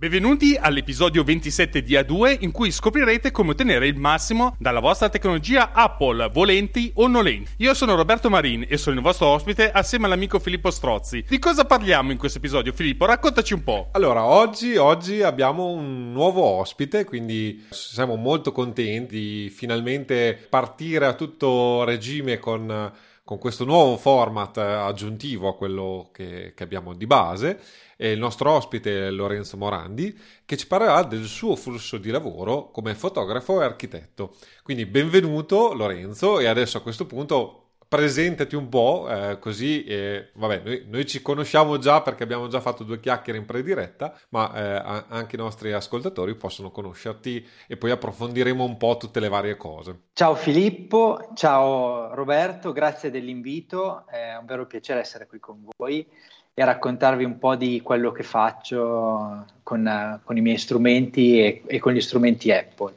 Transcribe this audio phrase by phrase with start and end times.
[0.00, 5.72] Benvenuti all'episodio 27 di A2 in cui scoprirete come ottenere il massimo dalla vostra tecnologia
[5.72, 7.50] Apple, volenti o nolenti.
[7.58, 11.26] Io sono Roberto Marin e sono il vostro ospite assieme all'amico Filippo Strozzi.
[11.28, 12.72] Di cosa parliamo in questo episodio?
[12.72, 13.90] Filippo, raccontaci un po'.
[13.92, 21.12] Allora, oggi, oggi abbiamo un nuovo ospite, quindi siamo molto contenti di finalmente partire a
[21.12, 22.90] tutto regime con,
[23.30, 27.60] con questo nuovo format aggiuntivo a quello che, che abbiamo di base
[27.96, 32.92] e il nostro ospite Lorenzo Morandi che ci parlerà del suo flusso di lavoro come
[32.96, 34.34] fotografo e architetto.
[34.64, 40.62] Quindi benvenuto Lorenzo e adesso a questo punto presentati un po', eh, così eh, vabbè,
[40.64, 45.04] noi, noi, ci conosciamo già perché abbiamo già fatto due chiacchiere in prediretta, ma eh,
[45.08, 50.02] anche i nostri ascoltatori possono conoscerti e poi approfondiremo un po' tutte le varie cose.
[50.12, 56.06] Ciao Filippo, ciao Roberto, grazie dell'invito, è un vero piacere essere qui con voi
[56.54, 61.80] e raccontarvi un po' di quello che faccio con, con i miei strumenti e, e
[61.80, 62.94] con gli strumenti Apple.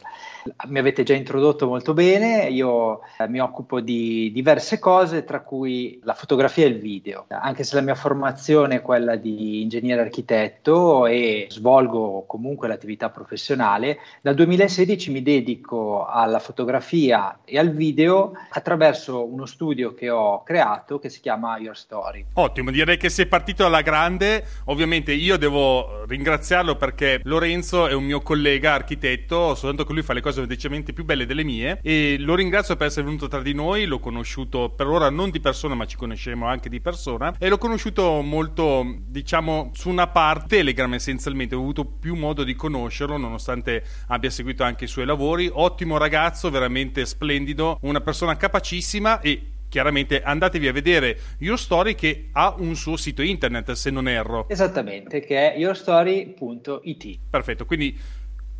[0.67, 5.99] Mi avete già introdotto molto bene, io eh, mi occupo di diverse cose, tra cui
[6.03, 7.25] la fotografia e il video.
[7.29, 13.99] Anche se la mia formazione è quella di ingegnere architetto e svolgo comunque l'attività professionale,
[14.21, 20.99] dal 2016 mi dedico alla fotografia e al video attraverso uno studio che ho creato
[20.99, 22.25] che si chiama Your Story.
[22.33, 24.45] Ottimo, direi che sei partito alla grande.
[24.65, 30.13] Ovviamente io devo ringraziarlo perché Lorenzo è un mio collega architetto, soltanto che lui fa
[30.13, 33.41] le cose cose decisamente più belle delle mie e lo ringrazio per essere venuto tra
[33.41, 37.35] di noi, l'ho conosciuto per ora non di persona ma ci conosceremo anche di persona
[37.37, 42.55] e l'ho conosciuto molto diciamo su una parte Telegram essenzialmente, ho avuto più modo di
[42.55, 49.19] conoscerlo nonostante abbia seguito anche i suoi lavori, ottimo ragazzo, veramente splendido, una persona capacissima
[49.19, 54.07] e chiaramente andatevi a vedere Your Story che ha un suo sito internet se non
[54.07, 54.47] erro.
[54.47, 57.19] Esattamente, che è yourstory.it.
[57.27, 57.97] Perfetto, quindi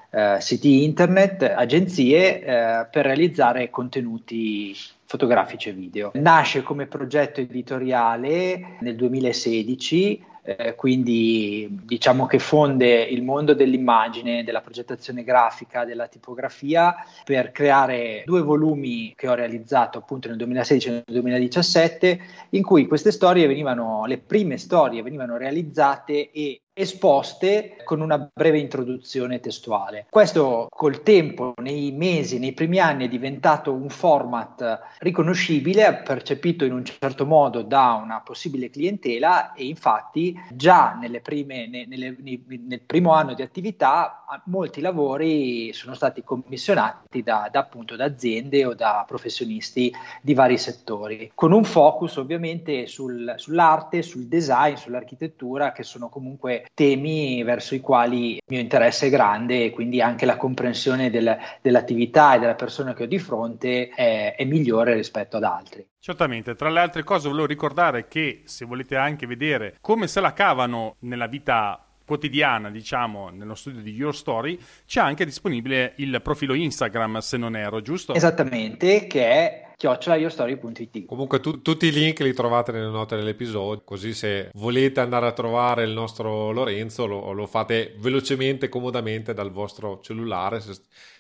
[0.10, 6.12] eh, siti internet, agenzie eh, per realizzare contenuti fotografici e video.
[6.16, 14.62] Nasce come progetto editoriale nel 2016 eh, quindi diciamo che fonde il mondo dell'immagine, della
[14.62, 20.92] progettazione grafica, della tipografia per creare due volumi che ho realizzato appunto nel 2016 e
[20.92, 22.20] nel 2017
[22.52, 28.60] in cui queste storie venivano, le prime storie venivano realizzate e esposte con una breve
[28.60, 30.08] introduzione testuale.
[30.10, 36.74] Questo col tempo, nei mesi, nei primi anni è diventato un format riconoscibile, percepito in
[36.74, 43.34] un certo modo da una possibile clientela e infatti già prime, nelle, nel primo anno
[43.34, 49.94] di attività molti lavori sono stati commissionati da, da, appunto, da aziende o da professionisti
[50.22, 56.65] di vari settori, con un focus ovviamente sul, sull'arte, sul design, sull'architettura che sono comunque
[56.74, 61.38] temi verso i quali il mio interesse è grande e quindi anche la comprensione del,
[61.62, 65.86] dell'attività e della persona che ho di fronte è, è migliore rispetto ad altri.
[66.00, 70.34] Certamente, tra le altre cose volevo ricordare che se volete anche vedere come se la
[70.34, 76.54] cavano nella vita quotidiana, diciamo, nello studio di Your Story, c'è anche disponibile il profilo
[76.54, 78.14] Instagram, se non erro, giusto?
[78.14, 81.06] Esattamente, che è chiocciolayourstory.it.
[81.06, 85.32] Comunque tu, tutti i link li trovate nelle note dell'episodio, così se volete andare a
[85.32, 90.74] trovare il nostro Lorenzo lo, lo fate velocemente, comodamente dal vostro cellulare, se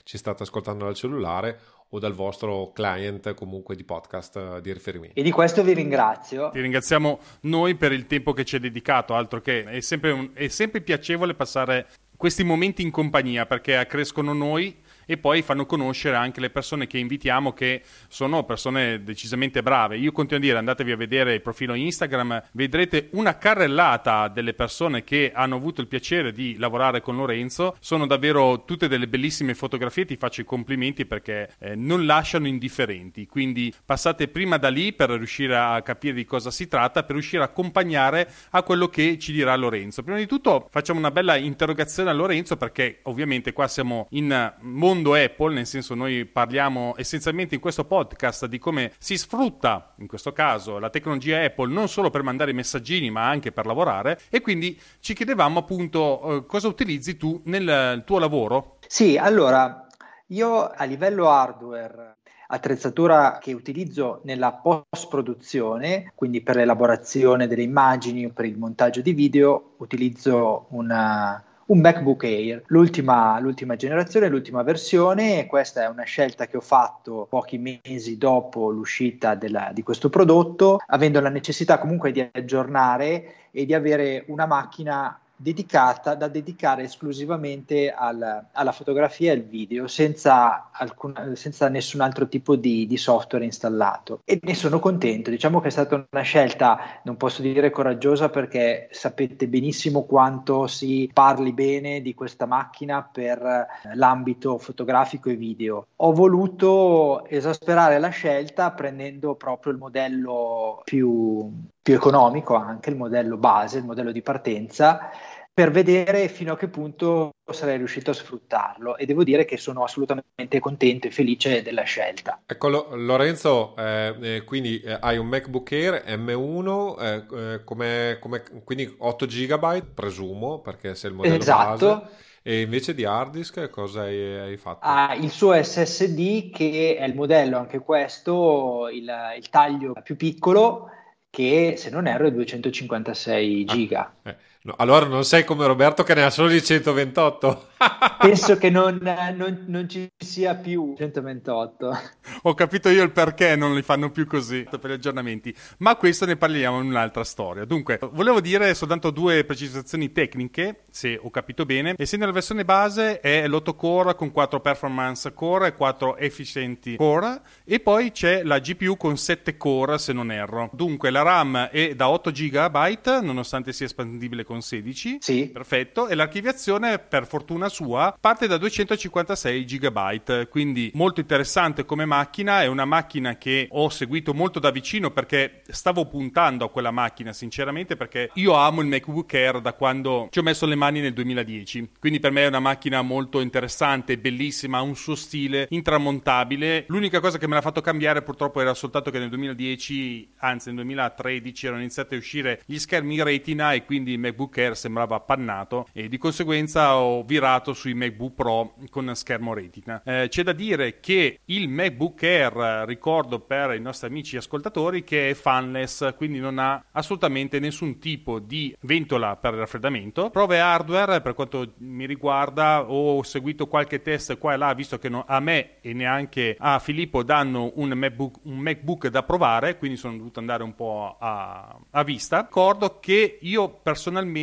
[0.03, 1.59] ci state ascoltando dal cellulare
[1.89, 5.19] o dal vostro client comunque di podcast eh, di riferimento.
[5.19, 6.49] E di questo vi ringrazio.
[6.51, 10.29] Ti ringraziamo noi per il tempo che ci hai dedicato, altro che è sempre, un,
[10.33, 14.75] è sempre piacevole passare questi momenti in compagnia perché accrescono noi
[15.05, 19.97] e poi fanno conoscere anche le persone che invitiamo che sono persone decisamente brave.
[19.97, 25.03] Io continuo a dire andatevi a vedere il profilo Instagram, vedrete una carrellata delle persone
[25.03, 30.05] che hanno avuto il piacere di lavorare con Lorenzo, sono davvero tutte delle bellissime fotografie,
[30.05, 35.09] ti faccio i complimenti perché eh, non lasciano indifferenti, quindi passate prima da lì per
[35.11, 39.31] riuscire a capire di cosa si tratta, per riuscire a accompagnare a quello che ci
[39.31, 40.03] dirà Lorenzo.
[40.03, 44.94] Prima di tutto facciamo una bella interrogazione a Lorenzo perché ovviamente qua siamo in mondo
[44.95, 50.07] mondo Apple, nel senso noi parliamo essenzialmente in questo podcast di come si sfrutta, in
[50.07, 54.39] questo caso, la tecnologia Apple non solo per mandare messaggini ma anche per lavorare e
[54.39, 58.77] quindi ci chiedevamo appunto eh, cosa utilizzi tu nel tuo lavoro.
[58.87, 59.85] Sì, allora
[60.27, 62.13] io a livello hardware
[62.47, 69.01] attrezzatura che utilizzo nella post produzione, quindi per l'elaborazione delle immagini o per il montaggio
[69.01, 75.47] di video, utilizzo una un MacBook Air, l'ultima, l'ultima, generazione, l'ultima versione.
[75.47, 80.79] Questa è una scelta che ho fatto pochi mesi dopo l'uscita della, di questo prodotto,
[80.87, 87.91] avendo la necessità comunque di aggiornare e di avere una macchina dedicata da dedicare esclusivamente
[87.91, 93.45] al, alla fotografia e al video senza, alcun, senza nessun altro tipo di, di, software
[93.45, 94.21] installato.
[94.23, 95.29] E ne sono contento.
[95.29, 101.09] Diciamo che è stata una scelta non posso dire coraggiosa perché sapete benissimo quanto si
[101.13, 105.87] parli bene di questa macchina per l'ambito fotografico e video.
[105.97, 111.51] Ho voluto esasperare la scelta prendendo proprio il modello più
[111.85, 115.11] più economico anche, il modello base, il modello di partenza,
[115.53, 119.83] per vedere fino a che punto sarei riuscito a sfruttarlo e devo dire che sono
[119.83, 122.41] assolutamente contento e felice della scelta.
[122.43, 128.43] Ecco Lorenzo, eh, eh, quindi eh, hai un MacBook Air M1, eh, eh, come, come,
[128.63, 131.87] quindi 8 GB presumo perché se il modello esatto.
[131.87, 132.23] base.
[132.41, 134.79] E invece di hard disk cosa hai, hai fatto?
[134.81, 140.89] Ha il suo SSD che è il modello, anche questo, il, il taglio più piccolo
[141.35, 144.19] che se non erro è 256 giga.
[144.23, 144.37] Ah, eh.
[144.65, 147.67] No, allora non sei come Roberto che ne ha solo di 128.
[148.19, 151.99] Penso che non, non, non, ci sia più 128.
[152.43, 156.25] Ho capito io il perché non li fanno più così per gli aggiornamenti, ma questo
[156.25, 157.65] ne parliamo in un'altra storia.
[157.65, 161.93] Dunque, volevo dire soltanto due precisazioni tecniche, se ho capito bene.
[161.97, 167.41] Essendo la versione base è l'8 core con 4 performance core e 4 efficienti core
[167.63, 170.69] e poi c'è la GPU con 7 core se non erro.
[170.73, 175.17] Dunque la RAM è da 8 GB nonostante sia espandibile con 16.
[175.19, 175.49] Sì.
[175.51, 176.07] Perfetto.
[176.07, 182.67] E l'archiviazione per fortuna sua parte da 256 GB, quindi molto interessante come macchina, è
[182.67, 187.95] una macchina che ho seguito molto da vicino perché stavo puntando a quella macchina sinceramente
[187.95, 191.91] perché io amo il MacBook Air da quando ci ho messo le mani nel 2010,
[191.99, 196.85] quindi per me è una macchina molto interessante, bellissima, ha un suo stile intramontabile.
[196.87, 200.77] L'unica cosa che me l'ha fatto cambiare purtroppo era soltanto che nel 2010, anzi nel
[200.77, 205.87] 2013 erano iniziati a uscire gli schermi retina e quindi il MacBook Air sembrava appannato
[205.93, 210.01] e di conseguenza ho virato sui MacBook Pro con schermo retina.
[210.03, 215.29] Eh, c'è da dire che il MacBook Air, ricordo per i nostri amici ascoltatori, che
[215.29, 220.29] è fanless, quindi non ha assolutamente nessun tipo di ventola per il raffreddamento.
[220.29, 225.09] Prove hardware, per quanto mi riguarda, ho seguito qualche test qua e là, visto che
[225.25, 230.17] a me e neanche a Filippo danno un MacBook, un MacBook da provare, quindi sono
[230.17, 232.41] dovuto andare un po' a, a vista.
[232.41, 234.34] Ricordo che io personalmente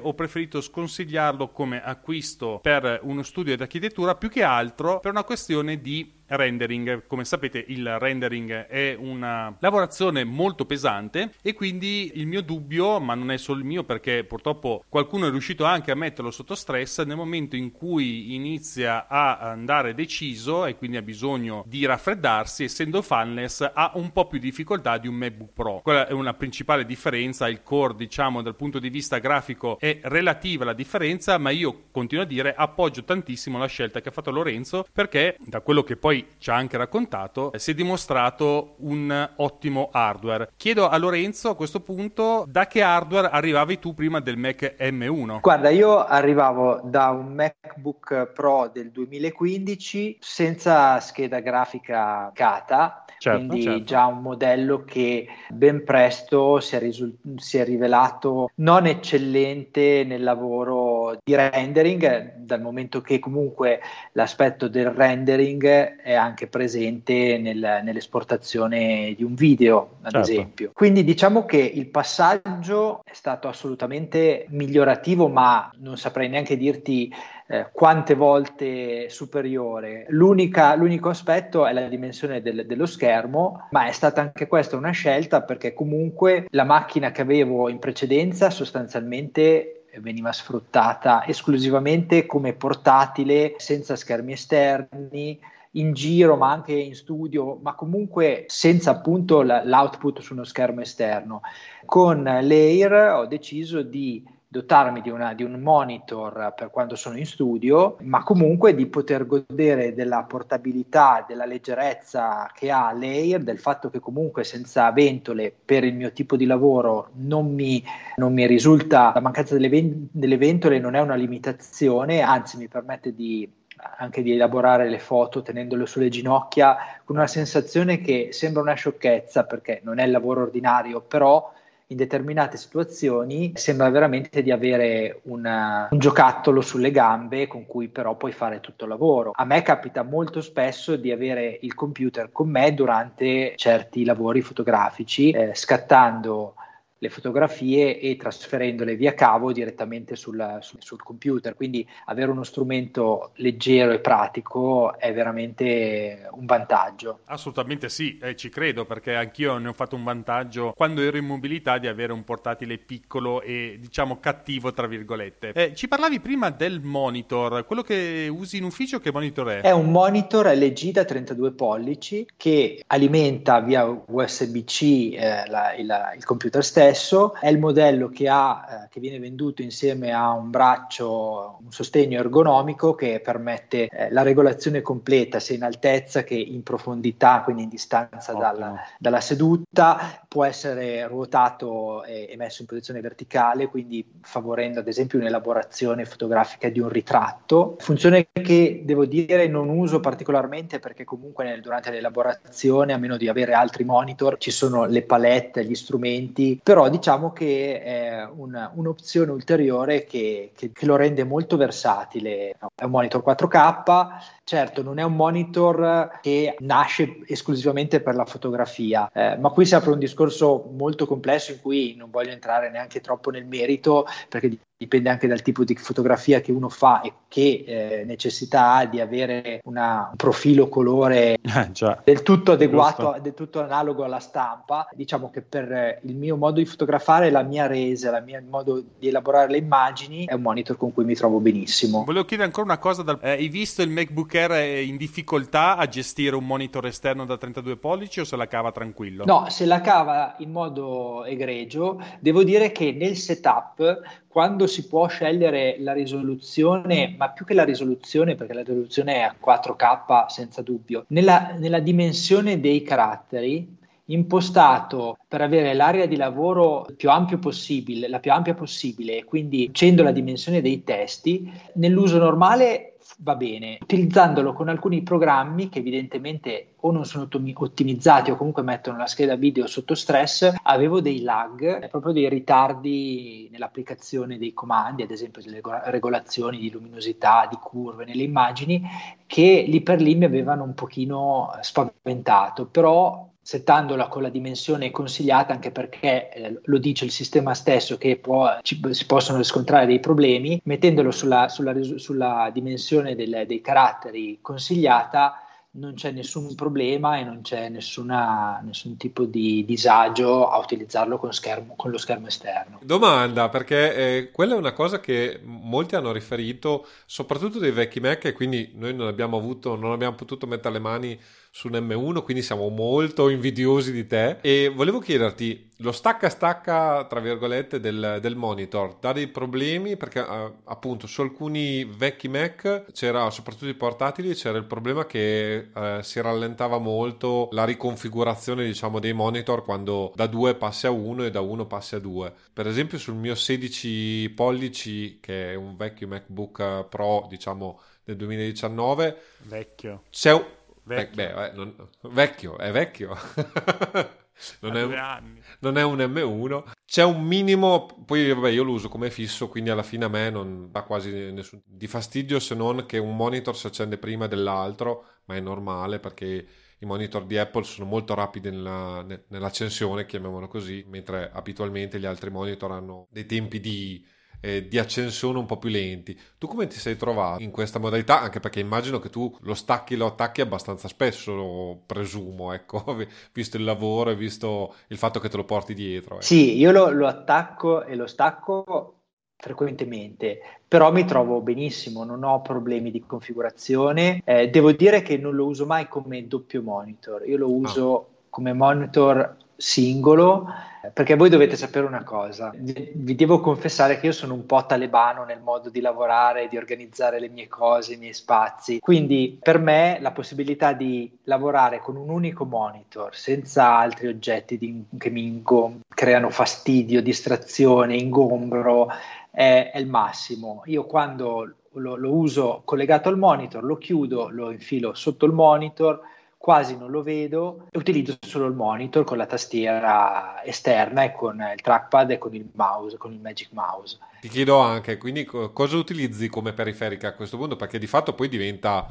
[0.00, 5.24] ho preferito sconsigliarlo come acquisto per uno studio di architettura più che altro per una
[5.24, 7.06] questione di rendering.
[7.06, 13.14] Come sapete il rendering è una lavorazione molto pesante e quindi il mio dubbio, ma
[13.14, 17.04] non è solo il mio perché purtroppo qualcuno è riuscito anche a metterlo sotto stress,
[17.04, 23.02] nel momento in cui inizia a andare deciso e quindi ha bisogno di raffreddarsi, essendo
[23.02, 25.80] fanless ha un po' più difficoltà di un MacBook Pro.
[25.82, 30.64] Quella è una principale differenza, il core diciamo dal punto di vista grafico è relativa
[30.64, 34.86] la differenza, ma io continuo a dire appoggio tantissimo la scelta che ha fatto Lorenzo
[34.92, 39.88] perché da quello che poi poi ci ha anche raccontato, si è dimostrato un ottimo
[39.92, 40.52] hardware.
[40.56, 45.40] Chiedo a Lorenzo a questo punto da che hardware arrivavi tu prima del Mac M1?
[45.40, 53.62] Guarda, io arrivavo da un MacBook Pro del 2015 senza scheda grafica CATA certo, quindi
[53.62, 53.84] certo.
[53.84, 60.22] già un modello che ben presto si è, risul- si è, rivelato non eccellente nel
[60.22, 60.89] lavoro
[61.22, 63.80] di rendering, dal momento che comunque
[64.12, 70.30] l'aspetto del rendering è anche presente nel, nell'esportazione di un video, ad certo.
[70.30, 70.70] esempio.
[70.72, 77.12] Quindi diciamo che il passaggio è stato assolutamente migliorativo, ma non saprei neanche dirti
[77.52, 80.06] eh, quante volte superiore.
[80.10, 84.92] L'unica, l'unico aspetto è la dimensione del, dello schermo, ma è stata anche questa una
[84.92, 93.54] scelta perché comunque la macchina che avevo in precedenza sostanzialmente veniva sfruttata esclusivamente come portatile
[93.58, 95.40] senza schermi esterni
[95.74, 101.42] in giro ma anche in studio ma comunque senza appunto l'output su uno schermo esterno.
[101.84, 107.24] Con l'Air ho deciso di dotarmi di, una, di, un monitor per quando sono in
[107.24, 113.90] studio, ma comunque di poter godere della portabilità, della leggerezza che ha l'Air, del fatto
[113.90, 117.80] che comunque senza ventole per il mio tipo di lavoro non mi,
[118.16, 122.66] non mi risulta, la mancanza delle, ven- delle ventole non è una limitazione, anzi mi
[122.66, 123.48] permette di
[123.96, 129.44] anche di elaborare le foto tenendole sulle ginocchia con una sensazione che sembra una sciocchezza
[129.44, 131.50] perché non è il lavoro ordinario, però
[131.90, 138.16] in determinate situazioni sembra veramente di avere una, un giocattolo sulle gambe con cui però
[138.16, 139.32] puoi fare tutto il lavoro.
[139.34, 145.30] A me capita molto spesso di avere il computer con me durante certi lavori fotografici,
[145.30, 146.54] eh, scattando
[147.02, 151.54] le fotografie e trasferendole via cavo direttamente sul, sul, sul, computer.
[151.54, 157.20] Quindi avere uno strumento leggero e pratico è veramente un vantaggio.
[157.24, 161.24] Assolutamente sì, eh, ci credo perché anch'io ne ho fatto un vantaggio quando ero in
[161.24, 165.52] mobilità di avere un portatile piccolo e diciamo cattivo tra virgolette.
[165.52, 169.60] Eh, ci parlavi prima del monitor, quello che usi in ufficio che monitor è?
[169.62, 174.82] È un monitor LG da 32 pollici che alimenta via USB-C
[175.14, 179.18] eh, la, il, il computer stesso stesso, è il modello che, ha, eh, che viene
[179.18, 185.56] venduto insieme a un braccio, un sostegno ergonomico che permette eh, la regolazione completa sia
[185.56, 192.28] in altezza che in profondità, quindi in distanza dalla, dalla, seduta, può essere ruotato e,
[192.30, 197.76] e messo in posizione verticale, quindi favorendo ad esempio un'elaborazione fotografica di un ritratto.
[197.78, 203.28] Funzione che devo dire non uso particolarmente perché comunque nel, durante l'elaborazione, a meno di
[203.28, 208.72] avere altri monitor, ci sono le palette, gli strumenti, però però diciamo che è una,
[208.74, 212.54] un'opzione ulteriore che, che, che, lo rende molto versatile.
[212.74, 214.08] È un monitor 4K,
[214.44, 219.74] certo non è un monitor che nasce esclusivamente per la fotografia, eh, ma qui si
[219.74, 224.58] apre un discorso molto complesso in cui non voglio entrare neanche troppo nel merito perché
[224.80, 228.98] dipende anche dal tipo di fotografia che uno fa e che eh, necessità ha di
[228.98, 234.88] avere una, un profilo colore eh, del tutto adeguato, del tutto analogo alla stampa.
[234.94, 239.08] Diciamo che per il mio modo di fotografare, la mia resa, il mio modo di
[239.08, 242.04] elaborare le immagini è un monitor con cui mi trovo benissimo.
[242.04, 245.86] Volevo chiedere ancora una cosa, dal, eh, hai visto il MacBook Air in difficoltà a
[245.88, 249.26] gestire un monitor esterno da 32 pollici o se la cava tranquillo?
[249.26, 255.08] No, se la cava in modo egregio, devo dire che nel setup quando si può
[255.08, 260.62] scegliere la risoluzione, ma più che la risoluzione, perché la risoluzione è a 4K senza
[260.62, 263.78] dubbio, nella, nella dimensione dei caratteri,
[264.12, 270.02] impostato per avere l'area di lavoro più ampio possibile, la più ampia possibile, quindi facendo
[270.02, 276.90] la dimensione dei testi, nell'uso normale va bene, utilizzandolo con alcuni programmi che evidentemente o
[276.90, 282.12] non sono ottimizzati o comunque mettono la scheda video sotto stress, avevo dei lag, proprio
[282.12, 288.82] dei ritardi nell'applicazione dei comandi, ad esempio delle regolazioni di luminosità, di curve nelle immagini,
[289.26, 295.52] che lì per lì mi avevano un pochino spaventato, però settandola con la dimensione consigliata
[295.52, 300.00] anche perché eh, lo dice il sistema stesso che può, ci, si possono riscontrare dei
[300.00, 307.24] problemi, mettendolo sulla, sulla, sulla dimensione del, dei caratteri consigliata non c'è nessun problema e
[307.24, 312.80] non c'è nessuna, nessun tipo di disagio a utilizzarlo con, schermo, con lo schermo esterno.
[312.82, 318.24] Domanda, perché eh, quella è una cosa che molti hanno riferito, soprattutto dei vecchi Mac,
[318.24, 321.20] e quindi noi non abbiamo avuto, non abbiamo potuto mettere le mani
[321.50, 324.38] su un M1, quindi siamo molto invidiosi di te.
[324.40, 330.54] E volevo chiederti, lo stacca-stacca, tra virgolette, del, del, monitor dà dei problemi perché uh,
[330.64, 336.20] appunto su alcuni vecchi Mac c'era, soprattutto i portatili, c'era il problema che uh, si
[336.20, 341.40] rallentava molto la riconfigurazione, diciamo, dei monitor quando da 2 passi a 1 e da
[341.40, 342.32] 1 passi a 2.
[342.52, 349.16] Per esempio sul mio 16 pollici, che è un vecchio MacBook Pro, diciamo, del 2019.
[349.38, 350.02] Vecchio.
[350.10, 350.44] C'è un...
[350.84, 351.14] Vecchio.
[351.14, 351.88] Beh, eh, non...
[352.02, 353.16] vecchio, è vecchio.
[354.60, 356.72] non, è un, non, è un, M1.
[356.84, 360.30] C'è un minimo, poi vabbè io lo uso come fisso, quindi alla fine a me
[360.30, 365.06] non dà quasi nessun di fastidio se non che un monitor si accende prima dell'altro,
[365.26, 366.46] ma è normale perché
[366.78, 372.30] i monitor di Apple sono molto rapidi nella, nell'accensione, chiamiamolo così, mentre abitualmente gli altri
[372.30, 374.04] monitor hanno dei tempi di
[374.40, 376.18] eh, di accensione un po' più lenti.
[376.38, 378.20] Tu come ti sei trovato in questa modalità?
[378.20, 382.84] Anche perché immagino che tu lo stacchi e lo attacchi abbastanza spesso, presumo, ecco,
[383.32, 386.16] visto il lavoro e visto il fatto che te lo porti dietro.
[386.16, 386.24] Ecco.
[386.24, 388.94] Sì, io lo, lo attacco e lo stacco
[389.36, 394.20] frequentemente, però mi trovo benissimo, non ho problemi di configurazione.
[394.24, 397.50] Eh, devo dire che non lo uso mai come doppio monitor, io lo ah.
[397.50, 398.08] uso oh.
[398.28, 400.48] come monitor singolo,
[400.94, 405.24] perché voi dovete sapere una cosa, vi devo confessare che io sono un po' talebano
[405.24, 409.98] nel modo di lavorare, di organizzare le mie cose, i miei spazi, quindi per me
[410.00, 415.80] la possibilità di lavorare con un unico monitor, senza altri oggetti di, che mi ingom-
[415.86, 418.88] creano fastidio, distrazione, ingombro,
[419.30, 420.62] è, è il massimo.
[420.64, 426.00] Io quando lo, lo uso collegato al monitor, lo chiudo, lo infilo sotto il monitor,
[426.40, 431.34] quasi non lo vedo e utilizzo solo il monitor con la tastiera esterna e con
[431.36, 433.98] il trackpad e con il mouse, con il Magic Mouse.
[434.22, 437.56] Ti chiedo anche, quindi cosa utilizzi come periferica a questo punto?
[437.56, 438.88] Perché di fatto poi diventa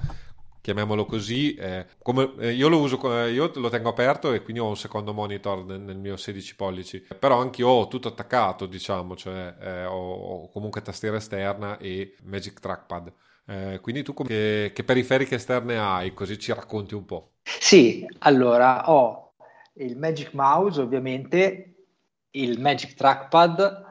[0.61, 4.61] chiamiamolo così, eh, come, eh, io lo uso, eh, io lo tengo aperto e quindi
[4.61, 8.67] ho un secondo monitor nel, nel mio 16 pollici, però anche io ho tutto attaccato,
[8.67, 13.11] diciamo, cioè eh, ho, ho, comunque tastiera esterna e Magic Trackpad.
[13.49, 16.13] Eh, quindi tu che, che periferiche esterne hai?
[16.13, 17.31] Così ci racconti un po'.
[17.59, 19.33] Sì, allora ho
[19.73, 21.85] il Magic Mouse ovviamente,
[22.31, 23.87] il Magic Trackpad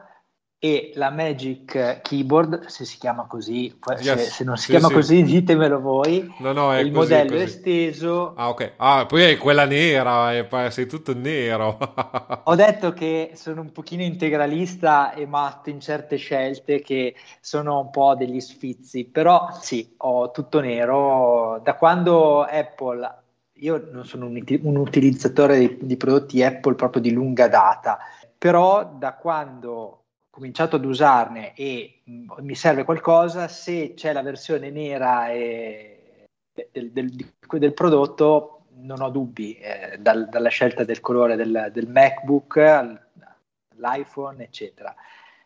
[0.61, 4.01] e la Magic Keyboard, se si chiama così, yes.
[4.01, 4.93] se, se, non si sì, chiama sì.
[4.93, 6.29] così ditemelo voi.
[6.39, 7.43] No, no, il così, modello così.
[7.43, 8.33] esteso.
[8.35, 8.73] Ah, ok.
[8.75, 11.77] Ah, poi è quella nera, è, sei tutto nero.
[12.43, 17.89] Ho detto che sono un pochino integralista e matto in certe scelte che sono un
[17.89, 21.61] po' degli sfizi, però sì, ho tutto nero.
[21.63, 23.18] Da quando Apple
[23.59, 27.99] io non sono un, un utilizzatore di, di, prodotti Apple proprio di lunga data,
[28.37, 34.21] però da quando ho cominciato ad usarne e mh, mi serve qualcosa, se c'è la
[34.21, 36.27] versione nera e,
[36.71, 41.89] del, del, del, prodotto, non ho dubbi eh, dal, dalla scelta del colore del, del
[41.89, 44.93] MacBook, all'iPhone, eccetera.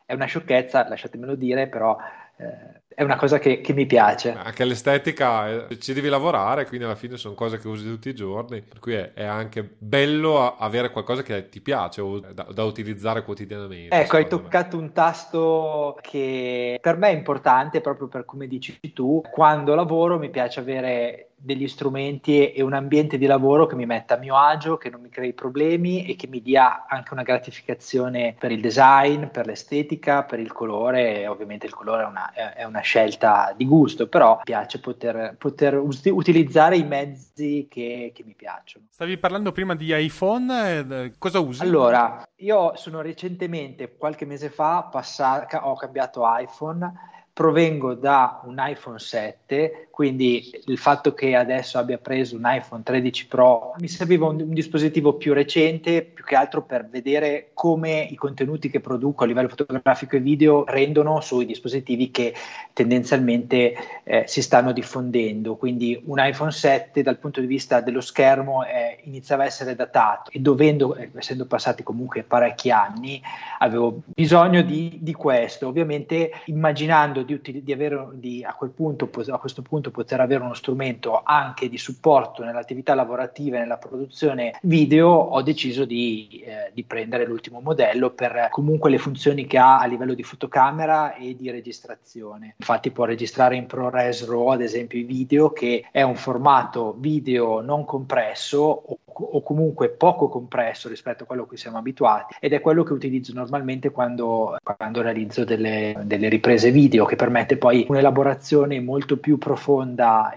[0.06, 1.98] È una sciocchezza, lasciatemelo dire, però
[2.38, 4.34] eh, è una cosa che, che, mi piace.
[4.34, 8.16] Anche l'estetica eh, ci devi lavorare, quindi alla fine sono cose che usi tutti i
[8.16, 12.64] giorni, per cui è, è anche bello avere qualcosa che ti piace o da, da
[12.64, 13.96] utilizzare quotidianamente.
[13.96, 14.84] Ecco, hai toccato me.
[14.84, 19.22] un tasto che per me è importante proprio per come dici tu.
[19.32, 24.16] Quando lavoro mi piace avere degli strumenti e un ambiente di lavoro che mi metta
[24.16, 28.34] a mio agio, che non mi crei problemi e che mi dia anche una gratificazione
[28.40, 31.28] per il design, per l'estetica, per il colore.
[31.28, 36.06] Ovviamente il colore è una, è una scelta di gusto, però piace poter, poter us-
[36.06, 38.86] utilizzare i mezzi che, che, mi piacciono.
[38.92, 41.64] Stavi parlando prima di iPhone, eh, cosa usi?
[41.64, 49.00] Allora, io sono recentemente, qualche mese fa, passato, ho cambiato iPhone provengo da un iPhone
[49.00, 54.42] 7, quindi il fatto che adesso abbia preso un iPhone 13 Pro mi serviva un,
[54.42, 59.28] un, dispositivo più recente, più che altro per vedere come i contenuti che produco a
[59.28, 62.34] livello fotografico e video rendono sui dispositivi che
[62.74, 65.58] tendenzialmente eh, si stanno diffondendo.
[65.58, 70.32] Quindi un iPhone 7 dal punto di vista dello schermo eh, iniziava a essere datato
[70.32, 73.22] e dovendo, eh, essendo passati comunque parecchi anni,
[73.60, 75.68] avevo bisogno di, di questo.
[75.68, 80.54] Ovviamente immaginando di, di avere di, a, quel punto, a questo punto poter avere uno
[80.54, 86.84] strumento anche di supporto nell'attività lavorativa e nella produzione video, ho deciso di, eh, di
[86.84, 91.50] prendere l'ultimo modello per comunque le funzioni che ha a livello di fotocamera e di
[91.50, 92.56] registrazione.
[92.58, 97.62] Infatti può registrare in ProRes RAW ad esempio i video che è un formato video
[97.62, 102.54] non compresso o o comunque poco compresso rispetto a quello a cui siamo abituati ed
[102.54, 107.86] è quello che utilizzo normalmente quando, quando realizzo delle, delle, riprese video che permette poi
[107.88, 109.73] un'elaborazione molto più profonda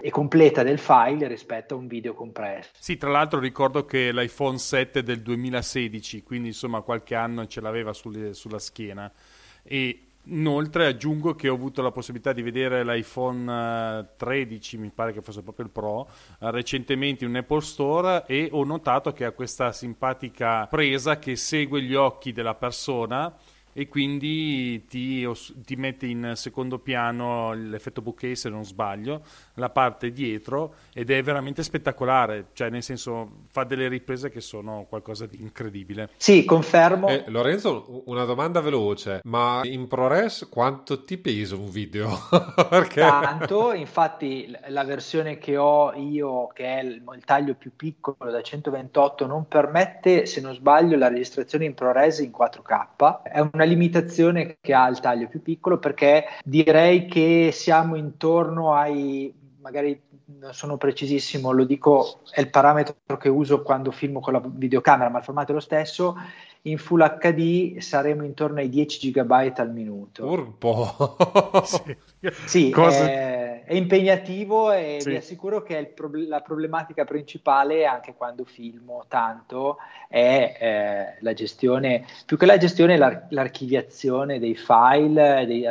[0.01, 2.71] e completa del file rispetto a un video compresso.
[2.79, 7.93] Sì, tra l'altro ricordo che l'iPhone 7 del 2016, quindi insomma qualche anno ce l'aveva
[7.93, 9.11] sulle, sulla schiena
[9.63, 15.13] e Inoltre aggiungo che ho avuto la possibilità di vedere l'iPhone 13, eh, mi pare
[15.13, 19.23] che fosse proprio il Pro, eh, recentemente in un Apple Store e ho notato che
[19.23, 23.33] ha questa simpatica presa che segue gli occhi della persona
[23.79, 25.23] e quindi ti,
[25.63, 29.23] ti, mette in secondo piano l'effetto bouquet se non sbaglio,
[29.57, 34.85] la parte dietro ed è veramente spettacolare, cioè nel senso fa delle riprese che sono
[34.87, 36.09] qualcosa di incredibile.
[36.17, 37.07] Sì, confermo.
[37.07, 42.09] Eh, Lorenzo, una domanda veloce, ma in ProRes quanto ti pesa un video?
[42.69, 43.01] Perché...
[43.01, 48.41] Tanto, infatti la versione che ho io, che è il, il taglio più piccolo da
[48.41, 53.23] 128, non permette, se non sbaglio, la registrazione in ProRes in 4K.
[53.23, 59.33] È una limitazione che ha il taglio più piccolo perché direi che siamo intorno ai
[59.67, 60.01] magari
[60.39, 65.09] non sono precisissimo, lo dico, è il parametro che uso quando filmo con la videocamera,
[65.09, 66.15] ma il formato è lo stesso.
[66.63, 70.25] In Full HD saremo intorno ai 10 GB al minuto.
[70.25, 71.17] Urpo!
[71.65, 71.97] sì,
[72.45, 73.36] sì è,
[73.67, 75.09] è, impegnativo e sì.
[75.09, 79.77] vi assicuro che pro- la problematica principale, anche quando filmo tanto,
[80.07, 85.61] è eh, la gestione, più che la gestione, l'ar- l'archiviazione dei file, dei,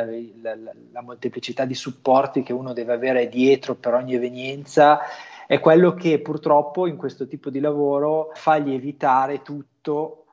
[0.41, 4.99] la, la, la molteplicità di supporti che uno deve avere dietro per ogni evenienza
[5.47, 10.26] è quello che purtroppo in questo tipo di lavoro fa lievitare tutto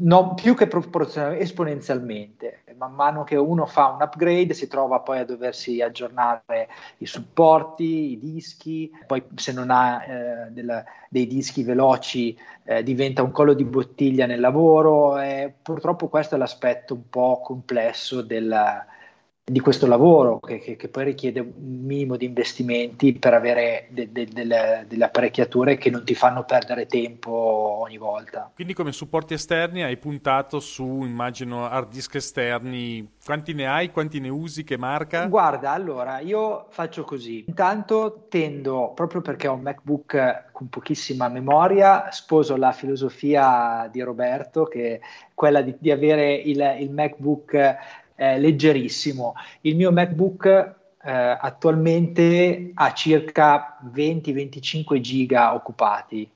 [0.00, 2.62] no, più che proporzionalmente, esponenzialmente.
[2.76, 8.12] Man mano che uno fa un upgrade si trova poi a doversi aggiornare i supporti,
[8.12, 13.54] i dischi, poi se non ha eh, della, dei dischi veloci eh, diventa un collo
[13.54, 15.14] di bottiglia nel lavoro.
[15.62, 18.52] Purtroppo questo è l'aspetto un po' complesso del,
[19.48, 21.52] di questo lavoro che, che, che, poi richiede un
[21.84, 26.86] minimo di investimenti per avere de, de, de, delle apparecchiature che non ti fanno perdere
[26.86, 28.50] tempo ogni volta.
[28.52, 33.08] Quindi come supporti esterni hai puntato su, immagino, hard disk esterni.
[33.24, 33.92] Quanti ne hai?
[33.92, 34.64] Quanti ne usi?
[34.64, 35.26] Che marca?
[35.26, 37.44] Guarda, allora, io faccio così.
[37.46, 44.64] Intanto tendo, proprio perché ho un MacBook con pochissima memoria, sposo la filosofia di Roberto,
[44.64, 45.00] che è
[45.34, 49.34] quella di, di avere il, il MacBook eh, leggerissimo.
[49.62, 56.28] Il mio MacBook eh, attualmente ha circa 20-25 giga occupati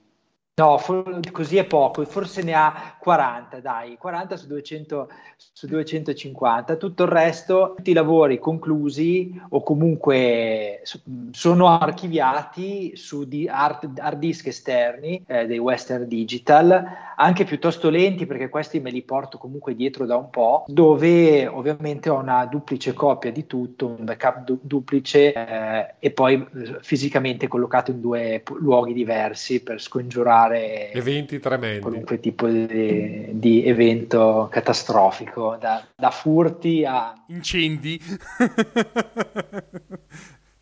[0.61, 6.77] No, for- così è poco, forse ne ha 40, dai, 40 su, 200, su 250.
[6.77, 10.83] Tutto il resto, tutti i lavori conclusi o comunque
[11.31, 16.85] sono archiviati su di hard, hard disk esterni eh, dei Western Digital,
[17.17, 22.11] anche piuttosto lenti perché questi me li porto comunque dietro da un po', dove ovviamente
[22.11, 27.49] ho una duplice copia di tutto, un backup du- duplice eh, e poi eh, fisicamente
[27.49, 31.81] collocato in due luoghi diversi per scongiurare fare eventi tremendi.
[31.81, 38.01] qualunque tipo di, di evento catastrofico, da, da furti a incendi.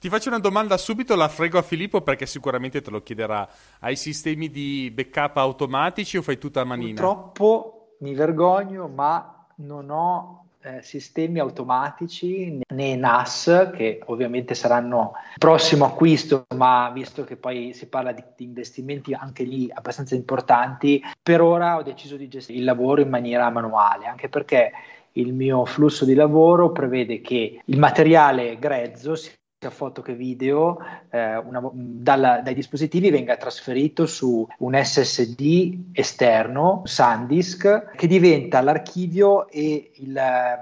[0.00, 3.48] Ti faccio una domanda subito, la frego a Filippo perché sicuramente te lo chiederà.
[3.80, 7.00] Hai sistemi di backup automatici o fai tutta a manina?
[7.00, 15.84] Purtroppo mi vergogno, ma non ho eh, sistemi automatici né NAS che ovviamente saranno prossimo
[15.84, 21.40] acquisto ma visto che poi si parla di, di, investimenti anche lì abbastanza importanti per
[21.40, 24.72] ora ho deciso di gestire il lavoro in maniera manuale anche perché
[25.12, 30.78] il mio flusso di lavoro prevede che il materiale grezzo sia sia foto che video
[31.10, 39.48] eh, una, dalla, dai dispositivi venga trasferito su un SSD esterno, SanDisk, che diventa l'archivio
[39.48, 40.12] e il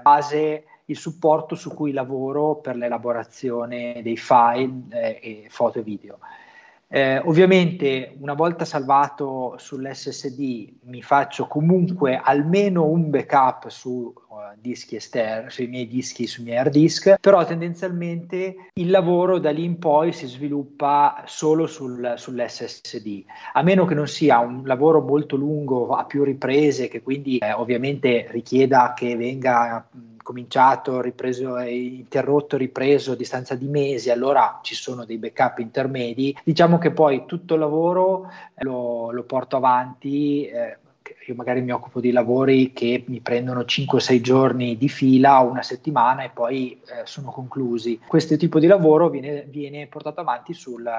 [0.01, 6.17] base il supporto su cui lavoro per l'elaborazione dei file eh, e foto e video.
[6.89, 14.11] Eh, ovviamente una volta salvato sull'SSD mi faccio comunque almeno un backup su
[14.59, 19.63] dischi esterni, sui miei dischi, sui miei hard disk, però tendenzialmente il lavoro da lì
[19.63, 23.23] in poi si sviluppa solo sul, sull'SSD,
[23.53, 27.53] a meno che non sia un lavoro molto lungo a più riprese che quindi eh,
[27.53, 29.87] ovviamente richieda che venga
[30.27, 36.35] cominciato, ripreso, interrotto, ripreso a distanza di mesi, allora ci sono dei backup intermedi.
[36.43, 40.45] Diciamo che poi tutto il lavoro lo, lo porto avanti.
[40.45, 40.77] Eh,
[41.27, 45.61] io magari mi occupo di lavori che mi prendono 5-6 giorni di fila o una
[45.61, 47.99] settimana e poi eh, sono conclusi.
[48.07, 50.89] Questo tipo di lavoro viene, viene portato avanti sul,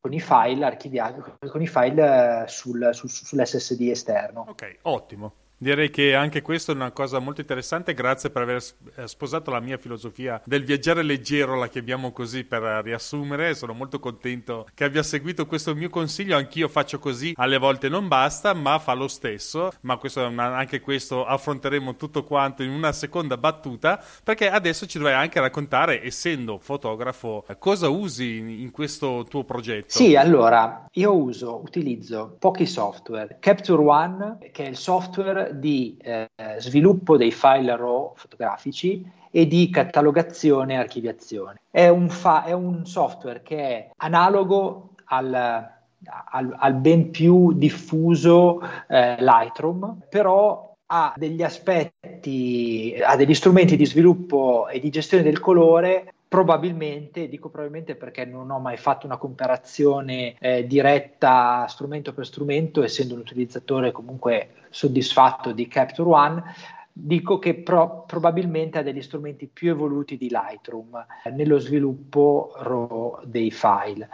[0.00, 4.46] con i file archiviati, con i file sul, sul, sull'SSD esterno.
[4.48, 5.34] Ok, ottimo.
[5.62, 8.60] Direi che anche questa è una cosa molto interessante, grazie per aver
[8.96, 14.00] eh, sposato la mia filosofia del viaggiare leggero, la chiamiamo così per riassumere, sono molto
[14.00, 18.80] contento che abbia seguito questo mio consiglio, anch'io faccio così, alle volte non basta, ma
[18.80, 24.50] fa lo stesso, ma questo anche questo affronteremo tutto quanto in una seconda battuta, perché
[24.50, 29.90] adesso ci dovrai anche raccontare, essendo fotografo, cosa usi in, in questo tuo progetto.
[29.90, 36.28] Sì, allora, io uso, utilizzo pochi software, Capture One, che è il software di eh,
[36.58, 41.60] sviluppo dei file RAW fotografici e di catalogazione e archiviazione.
[41.70, 48.60] È un, fa- è un software che è analogo al, al, al ben più diffuso
[48.88, 55.40] eh, Lightroom, però ha degli aspetti, ha degli strumenti di sviluppo e di gestione del
[55.40, 62.24] colore probabilmente, dico probabilmente perché non ho mai fatto una comparazione eh, diretta strumento per
[62.24, 66.42] strumento, essendo un utilizzatore comunque soddisfatto di Capture One,
[66.90, 73.20] dico che pro- probabilmente ha degli strumenti più evoluti di Lightroom eh, nello sviluppo RAW
[73.24, 74.08] dei file.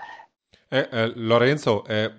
[0.69, 2.13] Eh, eh, Lorenzo, eh,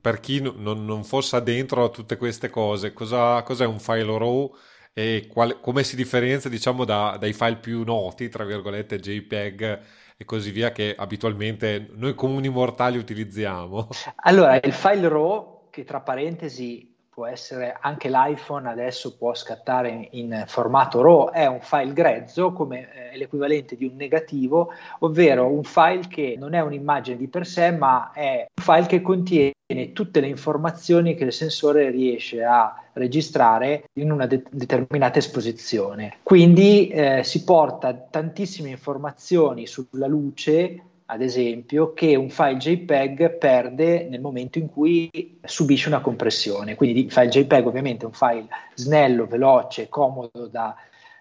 [0.00, 4.56] per chi non, non, fosse dentro a tutte queste cose, cosa, cos'è un file RAW?
[4.96, 9.80] E quale, come si differenzia diciamo da, dai file più noti, tra virgolette JPEG
[10.16, 13.88] e così via che abitualmente noi comuni mortali utilizziamo?
[14.22, 20.44] Allora, il file RAW, che tra parentesi può essere anche l'iPhone adesso può scattare in
[20.46, 26.08] formato RAW, è un file grezzo come eh, l'equivalente di un negativo, ovvero un file
[26.08, 29.52] che non è un'immagine di per sé, ma è un file che contiene
[29.92, 36.16] tutte le informazioni che il sensore riesce a registrare in una de- determinata esposizione.
[36.22, 44.08] Quindi eh, si porta tantissime informazioni sulla luce ad esempio, che un file JPEG perde
[44.08, 46.74] nel momento in cui subisce una compressione.
[46.74, 50.74] Quindi il file JPEG ovviamente è un file snello, veloce, comodo da,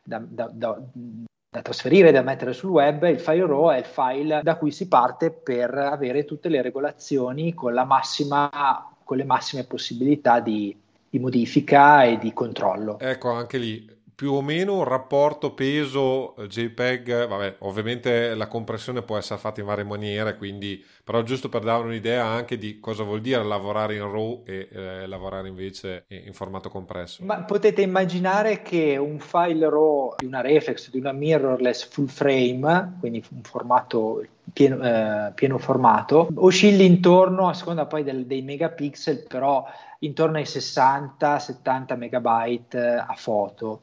[0.03, 4.55] da, da, da trasferire, da mettere sul web, il file RAW è il file da
[4.55, 10.75] cui si parte per avere tutte le regolazioni con, massima, con le massime possibilità di,
[11.09, 12.97] di modifica e di controllo.
[12.99, 19.01] Ecco, anche lì più o meno un rapporto peso eh, JPEG, vabbè, ovviamente la compressione
[19.01, 23.03] può essere fatta in varie maniere, quindi, però giusto per dare un'idea anche di cosa
[23.03, 27.23] vuol dire lavorare in RAW e eh, lavorare invece in formato compresso.
[27.25, 32.97] Ma potete immaginare che un file RAW di una reflex, di una mirrorless full frame,
[32.99, 39.25] quindi un formato pieno, eh, pieno formato, oscilli intorno, a seconda poi del, dei megapixel,
[39.27, 39.65] però
[39.99, 43.81] intorno ai 60-70 megabyte eh, a foto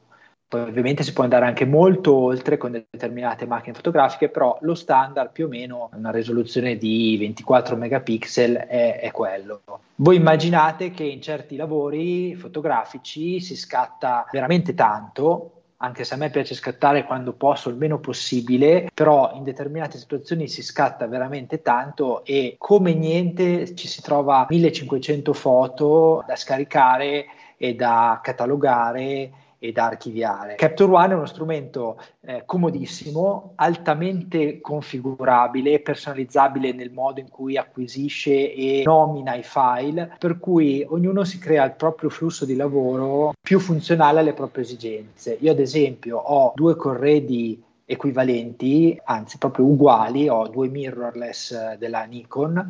[0.51, 5.31] poi ovviamente si può andare anche molto oltre con determinate macchine fotografiche, però lo standard
[5.31, 9.61] più o meno una risoluzione di 24 megapixel è, è quello.
[9.95, 16.31] Voi immaginate che in certi lavori fotografici si scatta veramente tanto, anche se a me
[16.31, 22.25] piace scattare quando posso il meno possibile, però in determinate situazioni si scatta veramente tanto
[22.25, 29.31] e come niente ci si trova 1500 foto da scaricare e da catalogare
[29.63, 30.55] e da archiviare.
[30.55, 37.59] Capture One è uno strumento eh, comodissimo, altamente configurabile, e personalizzabile nel modo in cui
[37.59, 43.35] acquisisce e nomina i file, per cui ognuno si crea il proprio flusso di lavoro
[43.41, 45.37] più funzionale alle proprie esigenze.
[45.41, 52.05] Io ad esempio ho due corredi equivalenti, anzi proprio uguali, ho due mirrorless eh, della
[52.05, 52.65] Nikon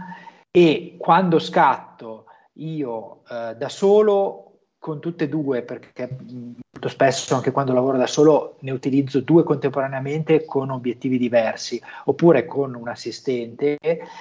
[0.50, 2.24] e quando scatto
[2.54, 4.49] io eh, da solo
[4.80, 9.44] con tutte e due perché molto spesso anche quando lavoro da solo ne utilizzo due
[9.44, 13.78] contemporaneamente con obiettivi diversi oppure con un assistente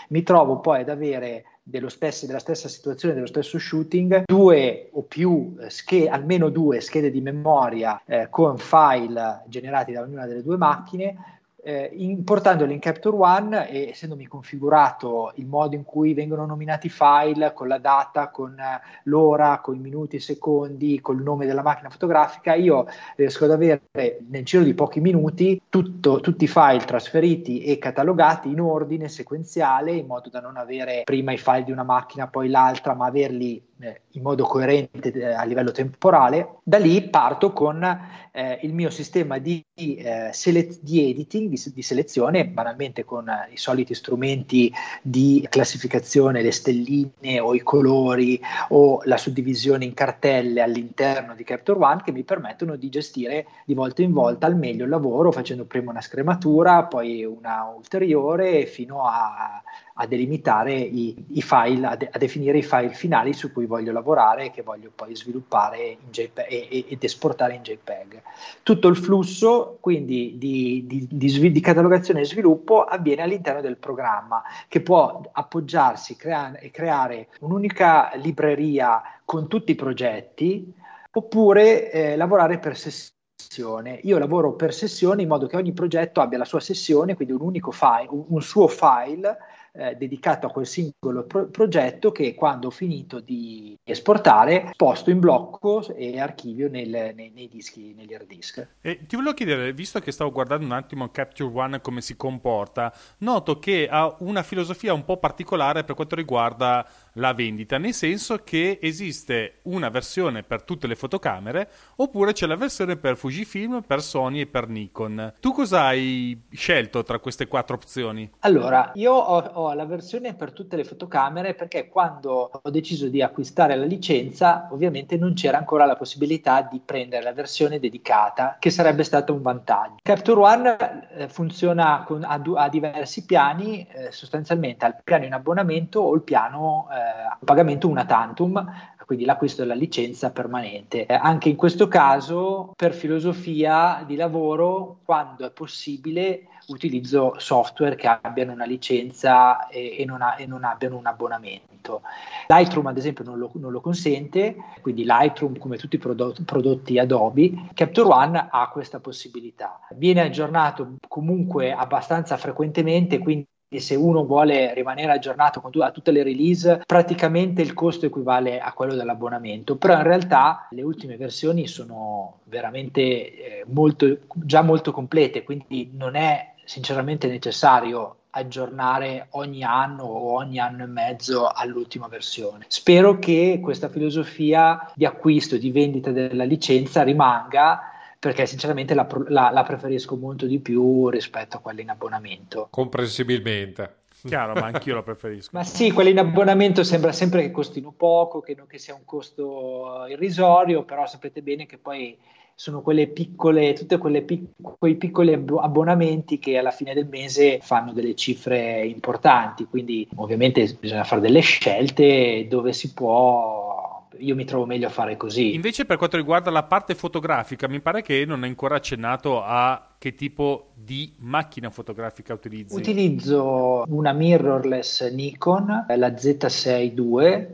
[0.10, 1.46] mi trovo poi ad avere
[1.88, 7.12] stesso, della stessa situazione, dello stesso shooting, due o più eh, schede, almeno due schede
[7.12, 13.16] di memoria eh, con file generati da ognuna delle due macchine eh, importandolo in Capture
[13.16, 18.30] One e essendomi configurato il modo in cui vengono nominati i file con la data,
[18.30, 23.46] con eh, l'ora, con i minuti e secondi, col nome della macchina fotografica, io riesco
[23.46, 23.82] ad avere
[24.28, 29.92] nel giro di pochi minuti tutto, tutti i file trasferiti e catalogati in ordine sequenziale
[29.92, 33.68] in modo da non avere prima i file di una macchina, poi l'altra, ma averli
[34.12, 36.58] in modo coerente eh, a livello temporale.
[36.64, 37.84] Da lì parto con
[38.32, 43.58] eh, il mio sistema di, eh, sele- di editing, di, di, selezione, banalmente con i
[43.58, 48.40] soliti strumenti di classificazione, le stelline o i colori
[48.70, 53.74] o la suddivisione in cartelle all'interno di Capture One che mi permettono di gestire di
[53.74, 59.06] volta in volta al meglio il lavoro facendo prima una scrematura, poi una ulteriore fino
[59.06, 59.62] a
[60.02, 63.92] a delimitare i, i file, a, de, a, definire i file finali su cui voglio
[63.92, 68.22] lavorare e che voglio poi sviluppare JPEG, e, ed esportare in JPEG.
[68.64, 74.42] Tutto il flusso quindi di, di, di, di, catalogazione e sviluppo avviene all'interno del programma
[74.70, 80.74] che può appoggiarsi crea- e creare un'unica libreria con tutti i progetti
[81.12, 84.00] oppure eh, lavorare per sessione.
[84.04, 87.42] Io lavoro per sessione in modo che ogni progetto abbia la sua sessione, quindi un
[87.42, 89.38] unico file, un, un suo file
[89.74, 95.20] eh, dedicato a quel singolo pro- progetto che quando ho finito di esportare posto in
[95.20, 98.68] blocco e archivio nel, nei, nei, dischi, negli hard disk.
[98.82, 102.94] E ti volevo chiedere, visto che stavo guardando un attimo Capture One come si comporta,
[103.20, 108.44] noto che ha una filosofia un po' particolare per quanto riguarda la vendita, nel senso
[108.44, 114.02] che esiste una versione per tutte le fotocamere oppure c'è la versione per Fujifilm, per
[114.02, 115.34] Sony e per Nikon.
[115.40, 118.30] Tu cosa hai scelto tra queste quattro opzioni?
[118.40, 123.22] Allora, io ho, ho la versione per tutte le fotocamere perché quando ho deciso di
[123.22, 128.70] acquistare la licenza, ovviamente non c'era ancora la possibilità di prendere la versione dedicata, che
[128.70, 129.98] sarebbe stato un vantaggio.
[130.02, 130.78] Capture One
[131.16, 136.22] eh, funziona con, a, a, diversi piani, eh, sostanzialmente al piano in abbonamento o il
[136.22, 138.66] piano eh, a pagamento una tantum,
[139.10, 141.08] quindi l'acquisto della licenza permanente.
[141.08, 148.08] Eh, anche in questo caso, per filosofia di lavoro, quando è possibile, utilizzo software che
[148.08, 152.04] abbiano una licenza e, e, non, ha, e non, abbiano un abbonamento.
[152.50, 157.00] Lightroom, ad esempio, non lo, non lo consente, quindi Lightroom, come tutti i prodotti, prodotti
[157.00, 159.80] Adobe, Capture One ha questa possibilità.
[159.96, 166.24] Viene aggiornato comunque abbastanza frequentemente, quindi se uno vuole rimanere aggiornato tu- a tutte le
[166.24, 172.40] release, praticamente il costo equivale a quello dell'abbonamento, però in realtà le ultime versioni sono
[172.46, 180.34] veramente eh, molto, già molto complete, quindi non è sinceramente necessario aggiornare ogni anno o
[180.34, 182.66] ogni anno e mezzo all'ultima versione.
[182.68, 187.82] Spero che questa filosofia di acquisto e di vendita della licenza rimanga
[188.20, 192.68] perché sinceramente la, la, la, preferisco molto di più rispetto a quella in abbonamento.
[192.70, 193.96] Comprensibilmente.
[194.22, 195.52] Chiaro, ma anch'io la preferisco.
[195.54, 199.06] ma sì, quelle in abbonamento sembra sempre che costino poco, che, non, che sia un
[199.06, 202.18] costo irrisorio, però sapete bene che poi
[202.60, 208.16] sono quelle piccole, tutti pic- quei piccoli abbonamenti che alla fine del mese fanno delle
[208.16, 213.69] cifre importanti, quindi ovviamente bisogna fare delle scelte dove si può
[214.18, 215.54] io mi trovo meglio a fare così.
[215.54, 219.96] Invece, per quanto riguarda la parte fotografica, mi pare che non hai ancora accennato a
[219.98, 222.76] che tipo di macchina fotografica utilizzi.
[222.76, 227.48] Utilizzo una mirrorless Nikon, la Z6 II.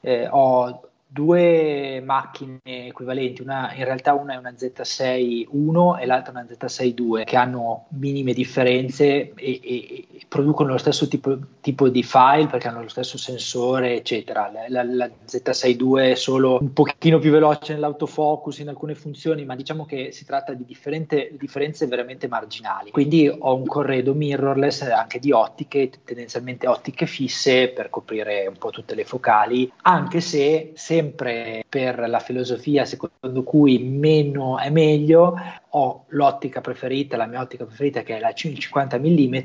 [0.00, 6.44] Eh, ho due macchine equivalenti, una, in realtà una è una Z6-1 e l'altra una
[6.44, 12.48] Z6-2 che hanno minime differenze e, e, e producono lo stesso tipo, tipo, di file
[12.48, 14.50] perché hanno lo stesso sensore eccetera.
[14.52, 19.54] La, la, la Z6-2 è solo un pochino più veloce nell'autofocus in alcune funzioni ma
[19.54, 22.90] diciamo che si tratta di differenze veramente marginali.
[22.90, 28.70] Quindi ho un corredo mirrorless anche di ottiche, tendenzialmente ottiche fisse per coprire un po'
[28.70, 35.34] tutte le focali anche se se sempre per la filosofia secondo cui meno è meglio,
[35.70, 39.36] ho l'ottica preferita, la mia ottica preferita che è la 50 mm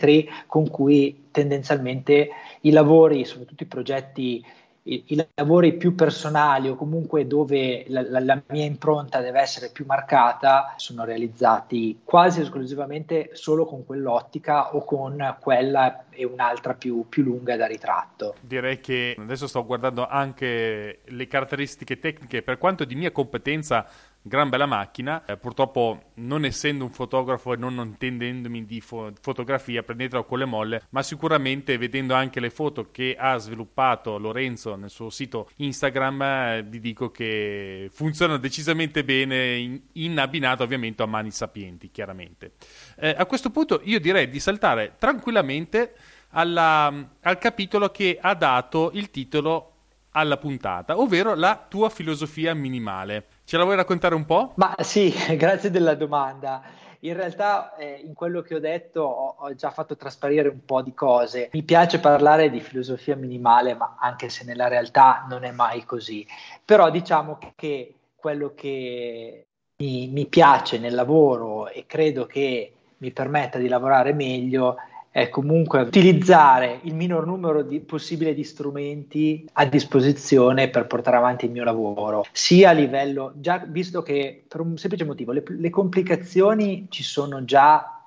[0.48, 2.30] con cui tendenzialmente
[2.62, 4.45] i lavori, soprattutto i progetti
[4.89, 9.69] i, i, lavori più personali o comunque dove la, la, la, mia impronta deve essere
[9.71, 17.06] più marcata sono realizzati quasi esclusivamente solo con quell'ottica o con quella e un'altra più,
[17.08, 18.36] più lunga da ritratto.
[18.41, 23.88] Direi che adesso sto guardando anche le caratteristiche tecniche per quanto di mia competenza
[24.21, 25.25] gran bella macchina.
[25.25, 30.45] Eh, purtroppo, non essendo un fotografo e non intendendomi di fo- fotografia, prendetela con le
[30.45, 36.21] molle, ma sicuramente vedendo anche le foto che ha sviluppato Lorenzo nel suo sito Instagram,
[36.21, 42.53] eh, vi dico che funziona decisamente bene, in, in abbinato ovviamente a mani sapienti, chiaramente.
[42.97, 45.93] Eh, a questo punto io direi di saltare tranquillamente
[46.32, 49.68] alla, al capitolo che ha dato il titolo
[50.12, 53.26] alla puntata, ovvero la tua filosofia minimale.
[53.43, 54.54] Ce la vuoi raccontare un po'?
[54.56, 56.62] Ma sì, grazie della domanda.
[57.02, 60.82] In realtà eh, in quello che ho detto ho, ho, già fatto trasparire un po'
[60.82, 61.50] di cose.
[61.54, 66.28] Mi piace parlare di filosofia minimale, ma anche se nella realtà non è mai così.
[66.65, 69.45] Però diciamo che quello che
[69.78, 74.76] mi, mi piace nel lavoro e credo che mi permetta di lavorare meglio
[75.12, 81.45] è comunque utilizzare il minor numero di, possibile di strumenti a disposizione per portare avanti
[81.45, 85.69] il mio lavoro, sia a livello, già visto che per un semplice motivo, le, le
[85.69, 88.03] complicazioni ci sono già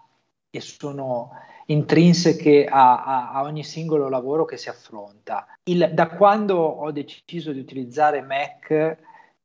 [0.49, 1.31] e sono
[1.67, 5.47] intrinseche a, a, a, ogni singolo lavoro che si affronta.
[5.65, 8.99] Il, da quando ho deciso di utilizzare Mac,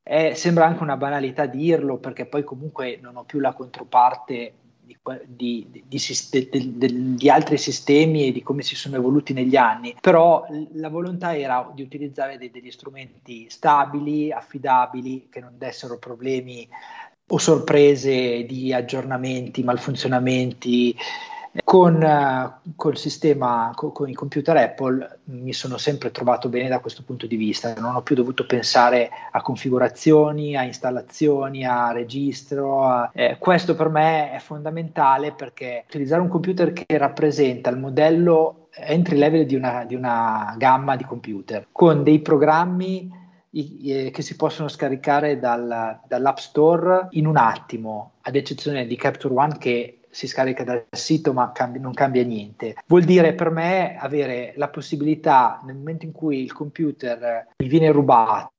[0.03, 4.53] eh, sembra anche una banalità dirlo perché poi comunque non ho più la controparte
[5.25, 5.83] di, di,
[7.15, 11.69] di, altri sistemi e di come si sono evoluti negli anni, però la volontà era
[11.73, 16.67] di utilizzare dei, degli strumenti stabili, affidabili, che non dessero problemi
[17.29, 20.95] o sorprese di aggiornamenti, malfunzionamenti
[21.63, 26.79] con, uh, col sistema, con, con, i computer Apple mi sono sempre trovato bene da
[26.79, 32.83] questo punto di vista, non ho più dovuto pensare a configurazioni, a installazioni, a registro.
[32.83, 33.11] A...
[33.13, 39.17] Eh, questo per me è fondamentale perché utilizzare un computer che rappresenta il modello entry
[39.17, 44.67] level di una, di una gamma di computer con dei programmi eh, che si possono
[44.67, 50.63] scaricare dal, dall'App Store in un attimo, ad eccezione di Capture One che si scarica
[50.63, 52.75] dal sito ma cambi, non cambia niente.
[52.87, 57.91] Vuol dire per me avere la possibilità nel momento in cui il computer mi viene
[57.91, 58.51] rubato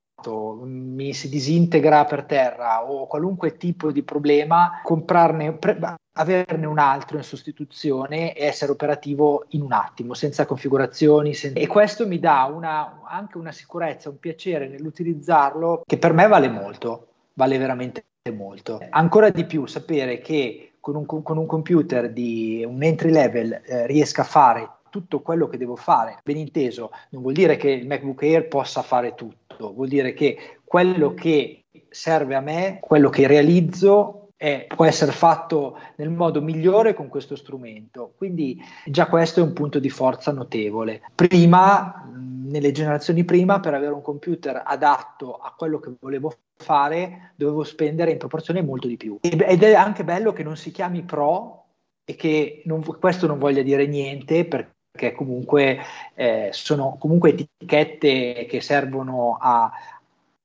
[0.64, 5.78] mi si disintegra per terra o qualunque tipo di problema, comprarne, pre-
[6.12, 11.34] averne un altro in sostituzione e essere operativo in un attimo, senza configurazioni.
[11.34, 11.60] Senza...
[11.60, 16.48] E questo mi dà una, anche una sicurezza, un piacere nell'utilizzarlo che per me vale
[16.48, 18.80] molto, vale veramente molto.
[18.90, 23.86] Ancora di più sapere che con un, con un computer di un entry level eh,
[23.86, 26.18] riesca a fare tutto quello che devo fare.
[26.24, 30.60] Ben inteso, non vuol dire che il MacBook Air possa fare tutto, vuol dire che
[30.64, 36.94] quello che serve a me, quello che realizzo, è, può essere fatto nel modo migliore
[36.94, 38.14] con questo strumento.
[38.16, 41.02] Quindi già questo è un punto di forza notevole.
[41.12, 47.64] Prima, nelle generazioni prima, per avere un computer adatto a quello che volevo fare dovevo
[47.64, 49.18] spendere in proporzione molto di più.
[49.20, 51.64] Ed è anche bello che non si chiami Pro
[52.04, 55.80] e che non, questo non voglia dire niente perché comunque
[56.14, 59.70] eh, sono comunque etichette che servono a,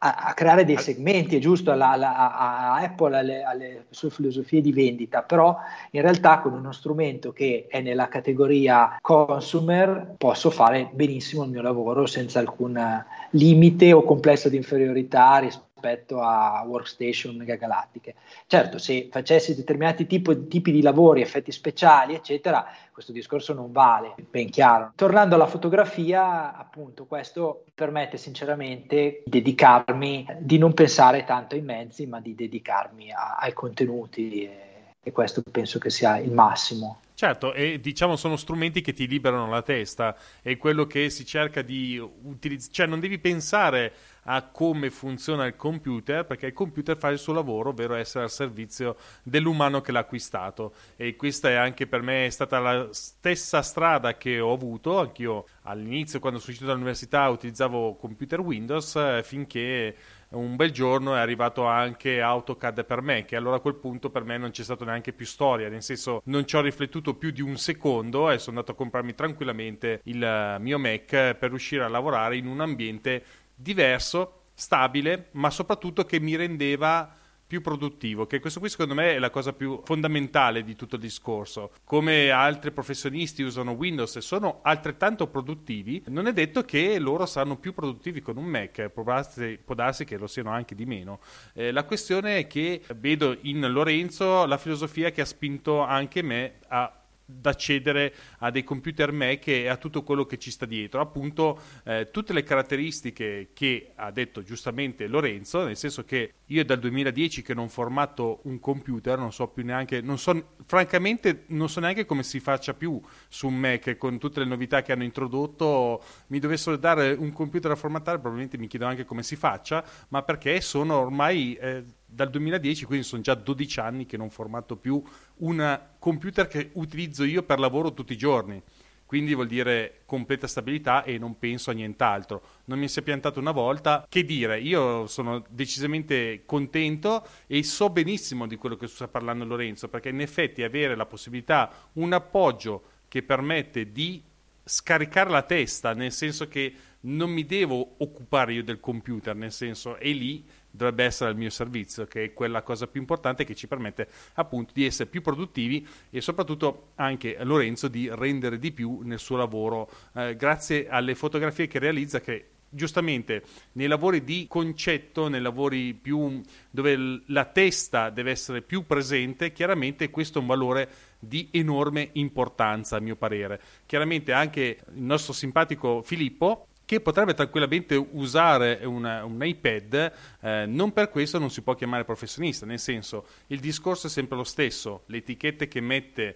[0.04, 4.60] a, a creare dei segmenti, è giusto, alla, alla, a, Apple, alle, alle, sue filosofie
[4.60, 5.56] di vendita, però
[5.92, 11.62] in realtà con uno strumento che è nella categoria consumer posso fare benissimo il mio
[11.62, 18.16] lavoro senza alcun limite o complesso di inferiorità rispetto rispetto a workstation megagalattiche.
[18.48, 24.16] Certo, se facessi determinati tipo, tipi di lavori, effetti speciali, eccetera, questo discorso non vale,
[24.30, 24.94] ben chiaro.
[24.96, 32.06] Tornando alla fotografia, appunto, questo permette sinceramente di dedicarmi, di non pensare tanto ai mezzi,
[32.06, 34.73] ma di dedicarmi a, ai contenuti e,
[35.04, 37.00] e questo penso che sia il massimo.
[37.16, 41.62] Certo, e diciamo sono strumenti che ti liberano la testa, è quello che si cerca
[41.62, 43.94] di utilizzare, cioè non devi pensare
[44.24, 48.32] a come funziona il computer, perché il computer fa il suo lavoro, ovvero essere al
[48.32, 50.74] servizio dell'umano che l'ha acquistato.
[50.96, 56.20] E questa è anche per me stata la stessa strada che ho avuto, anch'io all'inizio
[56.20, 59.96] quando sono uscito dall'università utilizzavo computer Windows eh, finché
[60.34, 64.24] un bel giorno è arrivato anche AutoCAD per me, che allora a quel punto per
[64.24, 67.42] me non c'è stata neanche più storia, nel senso non ci ho riflettuto più di
[67.42, 71.90] un secondo e sono andato a comprarmi tranquillamente il eh, mio Mac per riuscire a
[71.90, 73.24] lavorare in un ambiente
[73.56, 79.20] diverso, stabile, ma soprattutto che mi rendeva più produttivo, che questo qui secondo me è
[79.20, 81.72] la cosa più fondamentale di tutto il discorso.
[81.84, 87.58] Come altri professionisti usano Windows e sono altrettanto produttivi, non è detto che loro saranno
[87.58, 91.20] più produttivi con un Mac, può darsi, può darsi che lo siano anche di meno.
[91.54, 96.60] Eh, la questione è che vedo in Lorenzo la filosofia che ha spinto anche me
[96.70, 97.03] a
[97.40, 101.02] da accedere a dei computer Mac e a tutto quello che ci sta dietro.
[101.02, 106.80] Appunto, eh, tutte le caratteristiche che ha detto giustamente Lorenzo, nel senso che io dal
[106.80, 111.80] 2010 che non formato un computer, non so più neanche, non so, francamente non so
[111.80, 116.04] neanche come si faccia più su un Mac con tutte le novità che hanno introdotto.
[116.28, 120.22] Mi dovessero dare un computer a formattare, probabilmente mi chiedo anche come si faccia, ma
[120.24, 121.56] perché sono ormai...
[121.56, 121.84] Eh,
[122.14, 125.02] dal 2010, quindi sono già 12 anni che non formato più
[125.38, 128.62] un computer che utilizzo io per lavoro tutti i giorni.
[129.06, 132.42] Quindi vuol dire completa stabilità e non penso a nient'altro.
[132.66, 134.08] Non mi si è piantato una volta.
[134.10, 139.88] Che dire, io sono decisamente contento e so benissimo di quello che sta parlando Lorenzo,
[139.88, 144.24] perché in effetti avere la possibilità, un appoggio che permette di
[144.64, 149.98] scaricare la testa, nel senso che non mi devo occupare io del computer, nel senso
[149.98, 150.44] è lì
[150.76, 154.74] dovrebbe essere al mio servizio, che è quella cosa più importante che ci permette appunto
[154.74, 159.90] di essere più produttivi e soprattutto anche Lorenzo di rendere di più nel suo lavoro
[160.16, 163.44] eh, grazie alle fotografie che realizza che giustamente
[163.74, 170.10] nei lavori di concetto, nei lavori più, dove la testa deve essere più presente, chiaramente
[170.10, 173.62] questo è un valore di enorme importanza, a mio parere.
[173.86, 180.92] Chiaramente anche il nostro simpatico Filippo che potrebbe tranquillamente usare una, un iPad, eh, non
[180.92, 185.04] per questo non si può chiamare professionista, nel senso il discorso è sempre lo stesso,
[185.08, 186.36] le etichette che mette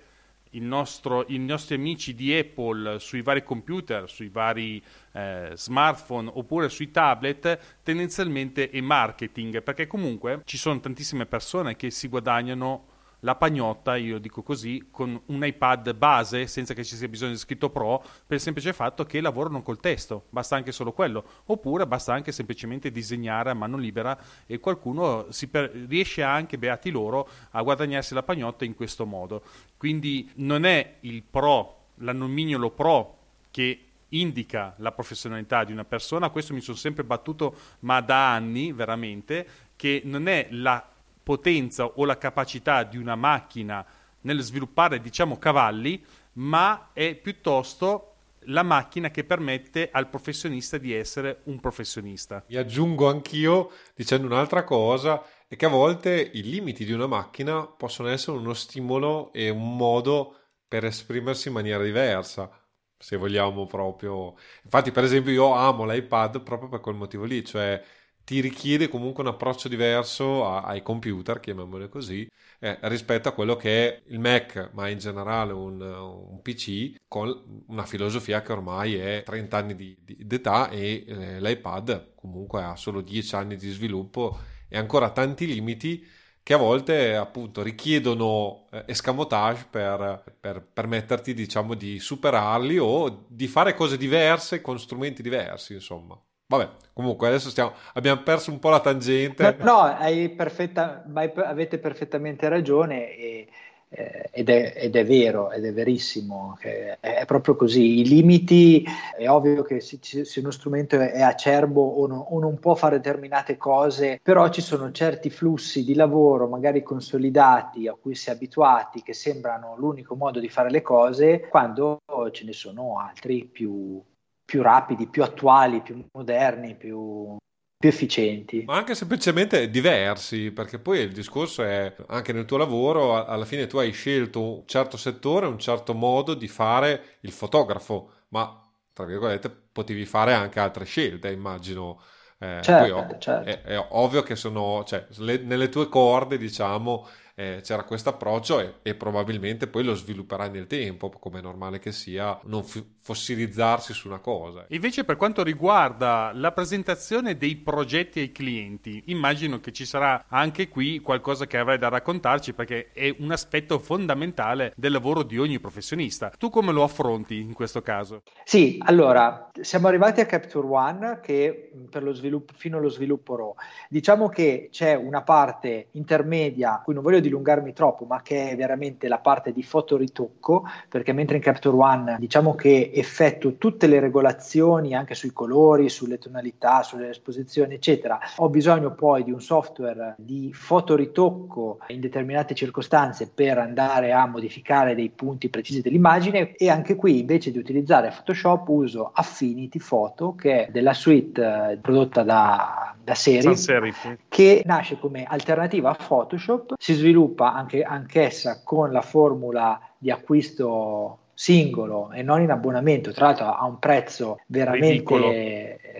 [0.59, 4.81] nostro, i nostri amici di Apple sui vari computer, sui vari
[5.13, 11.89] eh, smartphone oppure sui tablet, tendenzialmente è marketing, perché comunque ci sono tantissime persone che
[11.91, 12.95] si guadagnano
[13.27, 17.37] la pagnotta, io dico così, con un iPad base senza che ci sia bisogno di
[17.37, 21.85] scritto pro per il semplice fatto che lavorano col testo, basta anche solo quello, oppure
[21.85, 27.61] basta anche semplicemente disegnare a mano libera e qualcuno per, riesce anche, beati loro, a
[27.61, 29.43] guadagnarsi la pagnotta in questo modo.
[29.75, 33.17] Quindi non è il pro, l'annomignolo pro
[33.51, 38.71] che indica la professionalità di una persona, questo mi sono sempre battuto, ma da anni
[38.71, 40.91] veramente, che non è la
[41.27, 43.85] potenza o la capacità di una macchina
[44.21, 46.01] nel sviluppare, diciamo, cavalli,
[46.35, 48.13] ma è piuttosto
[48.45, 52.45] la macchina che permette al professionista di essere un professionista.
[52.47, 57.65] Mi aggiungo anch'io dicendo un'altra cosa, è che a volte i limiti di una macchina
[57.65, 60.33] possono essere uno stimolo e un modo
[60.65, 62.49] per esprimersi in maniera diversa,
[62.97, 64.35] se vogliamo proprio.
[64.63, 67.83] Infatti, per esempio, io amo l'iPad proprio per quel motivo lì, cioè
[68.27, 73.55] ti richiede comunque un approccio diverso a, ai computer, chiamiamole così, eh, rispetto a quello
[73.55, 78.95] che è il Mac, ma in generale un, un, PC, con una filosofia che ormai
[78.95, 83.69] è 30 anni di, di, d'età e eh, l'iPad comunque ha solo 10 anni di
[83.69, 86.05] sviluppo e ancora tanti limiti
[86.43, 93.47] che a volte appunto richiedono eh, escamotage per, per permetterti diciamo di superarli o di
[93.47, 98.69] fare cose diverse con strumenti diversi insomma Vabbè, comunque adesso stiamo, abbiamo perso un po'
[98.69, 99.57] la tangente.
[99.59, 103.47] No, no perfetta, avete perfettamente ragione e,
[103.89, 107.99] eh, ed, è, ed, è, vero, ed è verissimo, è, è, proprio così.
[107.99, 108.85] I limiti,
[109.17, 113.01] è ovvio che se, se uno strumento è acerbo o, no, o, non può fare
[113.01, 118.33] determinate cose, però ci sono certi flussi di lavoro magari consolidati a cui si è
[118.33, 121.99] abituati che sembrano l'unico modo di fare le cose, quando
[122.31, 124.01] ce ne sono altri più
[124.47, 127.35] più rapidi, più attuali, più moderni, più,
[127.77, 128.63] più efficienti.
[128.65, 133.67] Ma anche semplicemente diversi, perché poi il discorso è anche nel tuo lavoro, alla fine
[133.67, 139.03] tu hai scelto un certo settore, un certo modo di fare il fotografo, ma tra
[139.03, 142.01] virgolette potevi fare anche altre scelte, immagino.
[142.39, 143.49] Eh, certo, poi, certo.
[143.49, 147.05] È, è, ovvio che sono, cioè, le, nelle tue corde, diciamo,
[147.39, 151.77] eh, c'era questo approccio e, e, probabilmente poi lo svilupperai nel tempo, come è normale
[151.77, 154.65] che sia, non f- fossilizzarsi su una cosa.
[154.69, 160.67] Invece per quanto riguarda la presentazione dei progetti ai clienti, immagino che ci sarà anche
[160.67, 165.59] qui qualcosa che avrai da raccontarci perché è un aspetto fondamentale del lavoro di ogni
[165.59, 166.31] professionista.
[166.35, 168.23] Tu come lo affronti in questo caso?
[168.45, 173.53] Sì, allora, siamo arrivati a Capture One che per lo sviluppo, fino allo sviluppo RAW.
[173.89, 179.07] Diciamo che c'è una parte intermedia, cui non voglio dilungarmi troppo, ma che è veramente
[179.07, 184.95] la parte di fotoritocco, perché mentre in Capture One diciamo che effettuo tutte le regolazioni
[184.95, 190.51] anche sui colori, sulle tonalità, sulle esposizioni, eccetera, ho bisogno poi di un software di
[190.53, 197.19] fotoritocco in determinate circostanze per andare a modificare dei punti precisi dell'immagine e anche qui
[197.19, 203.15] invece di utilizzare Photoshop uso Affinity Photo che è della suite eh, prodotta da, da
[203.15, 209.79] Serif, che nasce come alternativa a Photoshop, si sviluppa sviluppa anche, anch'essa con la formula
[209.97, 215.31] di acquisto singolo e non in abbonamento, tra l'altro a un prezzo veramente ridicolo,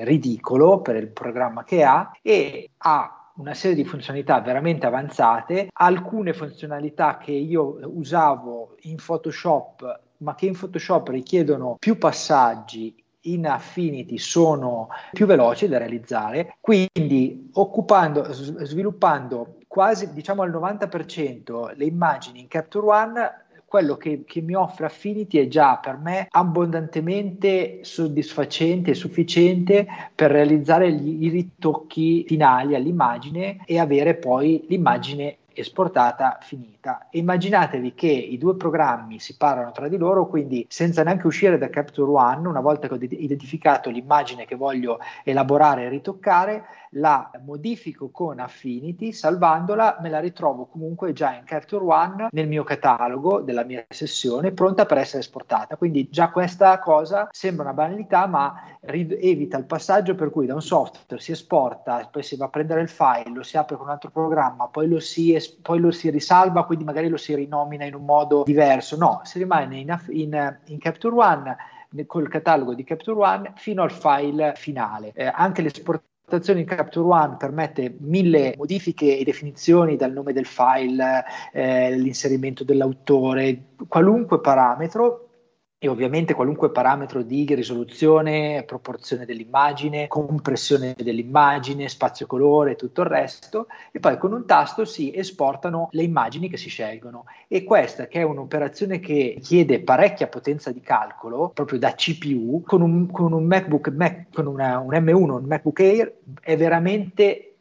[0.04, 6.34] ridicolo per il programma che ha e ha una serie di funzionalità veramente avanzate, alcune
[6.34, 12.96] funzionalità che io usavo in Photoshop ma che in Photoshop richiedono più passaggi
[13.32, 21.86] in Affinity sono più veloci da realizzare, quindi occupando, sviluppando quasi diciamo al 90% le
[21.86, 27.80] immagini in Capture One quello che, che, mi offre Affinity è già per me abbondantemente
[27.82, 36.38] soddisfacente e sufficiente per realizzare gli, i ritocchi finali all'immagine e avere poi l'immagine esportata
[36.42, 37.08] finita.
[37.12, 41.70] immaginatevi che i due programmi si parlano tra di loro, quindi senza neanche uscire da
[41.70, 46.64] Capture One, una volta che ho identificato l'immagine che voglio elaborare e ritoccare,
[46.98, 52.64] la modifico con Affinity, salvandola, me la ritrovo comunque già in Capture One nel mio
[52.64, 55.76] catalogo della mia sessione, pronta per essere esportata.
[55.76, 60.54] Quindi già questa cosa sembra una banalità, ma rid- evita il passaggio per cui da
[60.54, 63.86] un software si esporta, poi si va a prendere il file, lo si apre con
[63.88, 67.36] un altro programma, poi lo si esporta poi lo si risalva, quindi magari lo si
[67.36, 68.96] rinomina in un modo diverso.
[68.98, 71.58] No, si rimane in, in, in Capture One
[72.06, 75.12] col catalogo di Capture One fino al file finale.
[75.14, 81.24] Eh, anche l'esportazione in Capture One permette mille modifiche e definizioni dal nome del file,
[81.54, 85.27] eh, l'inserimento dell'autore, qualunque parametro
[85.80, 93.08] e ovviamente qualunque parametro di risoluzione, proporzione dell'immagine, compressione dell'immagine, spazio colore e tutto il
[93.08, 98.08] resto e poi con un tasto si esportano le immagini che si scelgono e questa
[98.08, 103.34] che è un'operazione che chiede parecchia potenza di calcolo proprio da CPU con un, con
[103.34, 107.52] un MacBook Mac, con una, un M1, un MacBook Air è veramente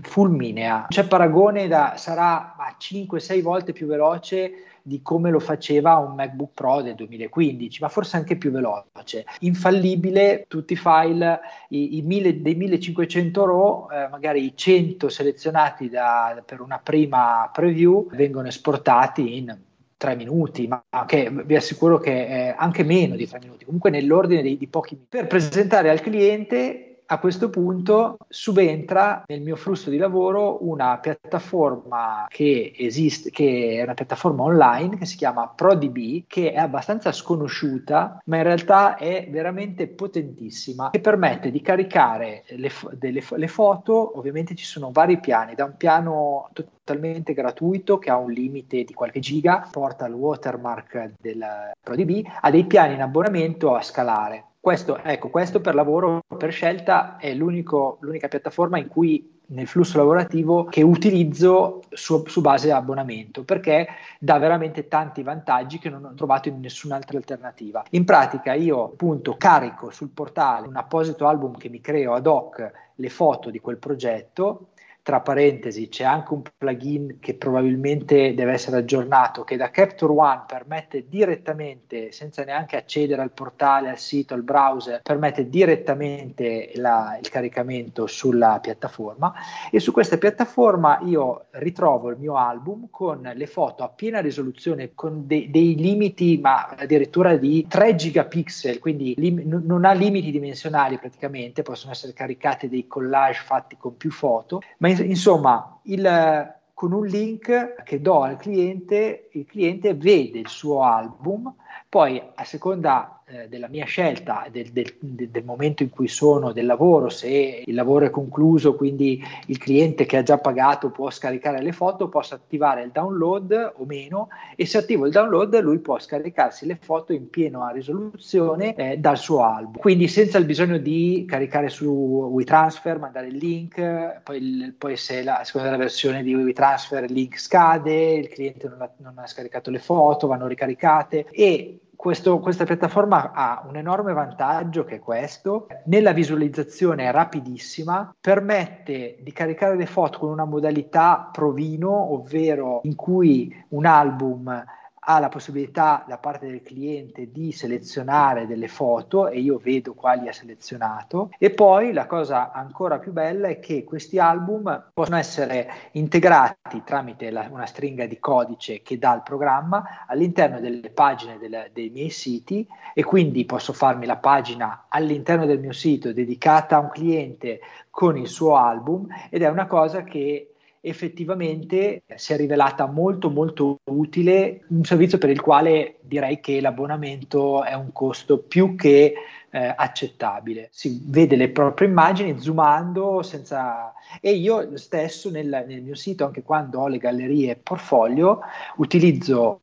[0.00, 0.86] fulminea.
[0.88, 4.52] C'è paragone da sarà 5-6 volte più veloce
[4.82, 9.24] di come lo faceva un MacBook Pro del 2015, ma forse anche più veloce.
[9.40, 15.88] Infallibile, tutti i file, i, i mille, dei 1500 RAW, eh, magari i 100 selezionati
[15.88, 19.56] da, per una prima preview, vengono esportati in
[19.96, 24.42] tre minuti, ma che vi assicuro che è anche meno di tre minuti, comunque nell'ordine
[24.42, 25.16] di, di pochi minuti.
[25.16, 32.24] Per presentare al cliente a questo punto subentra nel mio flusso di lavoro una piattaforma
[32.30, 38.22] che esiste, che è una piattaforma online che si chiama ProDB, che è abbastanza sconosciuta,
[38.24, 44.54] ma in realtà è veramente potentissima, che permette di caricare le, delle, le foto, ovviamente
[44.54, 49.20] ci sono vari piani, da un piano totalmente gratuito che ha un limite di qualche
[49.20, 51.44] giga, porta il watermark del
[51.78, 54.46] ProDB, a dei piani in abbonamento a scalare.
[54.62, 60.66] Questo, ecco, questo per lavoro, per scelta, è l'unica piattaforma in cui nel flusso lavorativo
[60.66, 63.88] che utilizzo su, su, base abbonamento perché
[64.20, 67.82] dà veramente tanti vantaggi che non ho trovato in nessun'altra alternativa.
[67.90, 72.70] In pratica io appunto carico sul portale un apposito album che mi creo ad hoc
[72.94, 74.68] le foto di quel progetto
[75.02, 80.44] tra parentesi c'è anche un plugin che probabilmente deve essere aggiornato che da Capture One
[80.46, 87.28] permette direttamente senza neanche accedere al portale, al sito, al browser, permette direttamente la, il
[87.28, 89.34] caricamento sulla piattaforma.
[89.70, 94.92] E su questa piattaforma io ritrovo il mio album con le foto a piena risoluzione
[94.94, 100.98] con de, dei limiti ma addirittura di 3 gigapixel quindi lim, non ha limiti dimensionali
[100.98, 107.06] praticamente possono essere caricati dei collage fatti con più foto ma insomma, il, con un
[107.06, 111.54] link che do al cliente, il cliente vede il suo album,
[111.88, 116.66] poi a seconda eh, della mia scelta, del, del, del, momento in cui sono, del
[116.66, 121.62] lavoro, se il lavoro è concluso, quindi il cliente che ha già pagato può scaricare
[121.62, 125.98] le foto, posso attivare il download o meno e se attivo il download lui può
[125.98, 129.78] scaricarsi le foto in piena risoluzione eh, dal suo album.
[129.78, 135.42] Quindi senza il bisogno di caricare su WeTransfer, mandare il link, poi, poi se la,
[135.44, 139.70] seconda della versione di WeTransfer il link scade, il cliente non ha, non ha scaricato
[139.70, 145.68] le foto, vanno ricaricate e questo, questa piattaforma ha un enorme vantaggio che è questo,
[145.84, 153.54] nella visualizzazione rapidissima, permette di caricare le foto con una modalità provino, ovvero in cui
[153.68, 154.64] un album
[155.04, 160.28] ha la possibilità da parte del cliente di selezionare delle foto e io vedo quali
[160.28, 161.30] ha selezionato.
[161.38, 167.30] E poi la cosa ancora più bella è che questi album possono essere integrati tramite
[167.30, 172.10] la, una stringa di codice che dà il programma all'interno delle pagine del, dei miei
[172.10, 177.60] siti e quindi posso farmi la pagina all'interno del mio sito dedicata a un cliente
[177.90, 180.51] con il suo album ed è una cosa che
[180.84, 187.62] effettivamente si è rivelata molto molto utile, un servizio per il quale direi che l'abbonamento
[187.62, 189.14] è un costo più che
[189.50, 190.68] eh, accettabile.
[190.72, 193.92] Si vede le proprie immagini zoomando senza...
[194.20, 198.40] e io stesso nel, nel mio sito, anche quando ho le gallerie portfolio,
[198.76, 199.61] utilizzo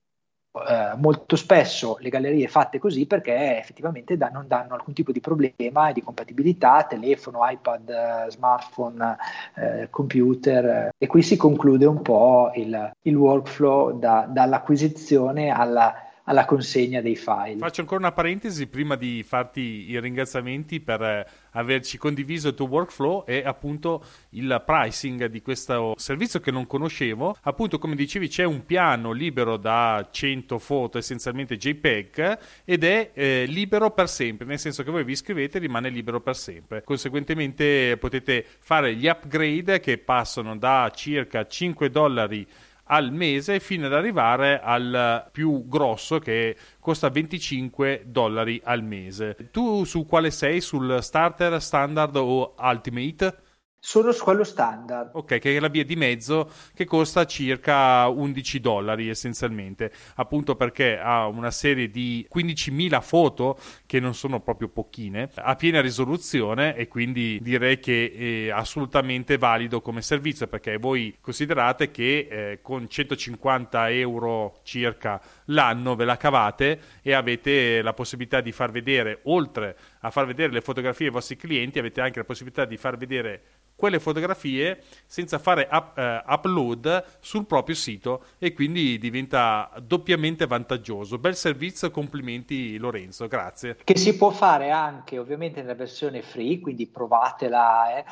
[0.65, 5.19] eh, molto spesso le gallerie fatte così perché effettivamente da, non danno alcun tipo di
[5.19, 9.17] problema di compatibilità, telefono, iPad, eh, smartphone,
[9.55, 16.08] eh, computer eh, e qui si conclude un po' il, il workflow da, dall'acquisizione alla
[16.29, 17.57] alla consegna dei file.
[17.57, 22.67] Faccio ancora una parentesi prima di farti i ringraziamenti per eh, averci condiviso il tuo
[22.67, 27.35] workflow e appunto il pricing di questo servizio che non conoscevo.
[27.41, 33.45] Appunto, come dicevi, c'è un piano libero da 100 foto, essenzialmente JPEG, ed è eh,
[33.47, 36.83] libero per sempre, nel senso che voi vi iscrivete e rimane libero per sempre.
[36.83, 42.47] Conseguentemente potete fare gli upgrade che passano da circa 5 dollari
[42.91, 49.35] al mese fino ad arrivare al più grosso che costa 25 dollari al mese.
[49.51, 50.61] Tu su quale sei?
[50.61, 53.47] Sul starter, standard o ultimate?
[53.81, 55.11] Solo su quello standard.
[55.13, 60.99] Ok, che è la via di mezzo che costa circa 11 dollari essenzialmente, appunto perché
[60.99, 63.57] ha una serie di 15.000 foto
[63.89, 68.11] che non sono proprio pochine, a piena risoluzione e quindi direi che
[68.45, 75.95] è assolutamente valido come servizio perché voi considerate che eh, con 150 euro circa l'anno
[75.95, 80.61] ve la cavate e avete la possibilità di far vedere, oltre a far vedere le
[80.61, 83.41] fotografie ai vostri clienti, avete anche la possibilità di far vedere
[83.79, 91.17] quelle fotografie senza fare up, eh, upload sul proprio sito e quindi diventa doppiamente vantaggioso.
[91.17, 93.77] Bel servizio, complimenti Lorenzo, grazie.
[93.83, 97.97] Che si può fare anche ovviamente nella versione free, quindi provatela.
[97.97, 98.05] Eh.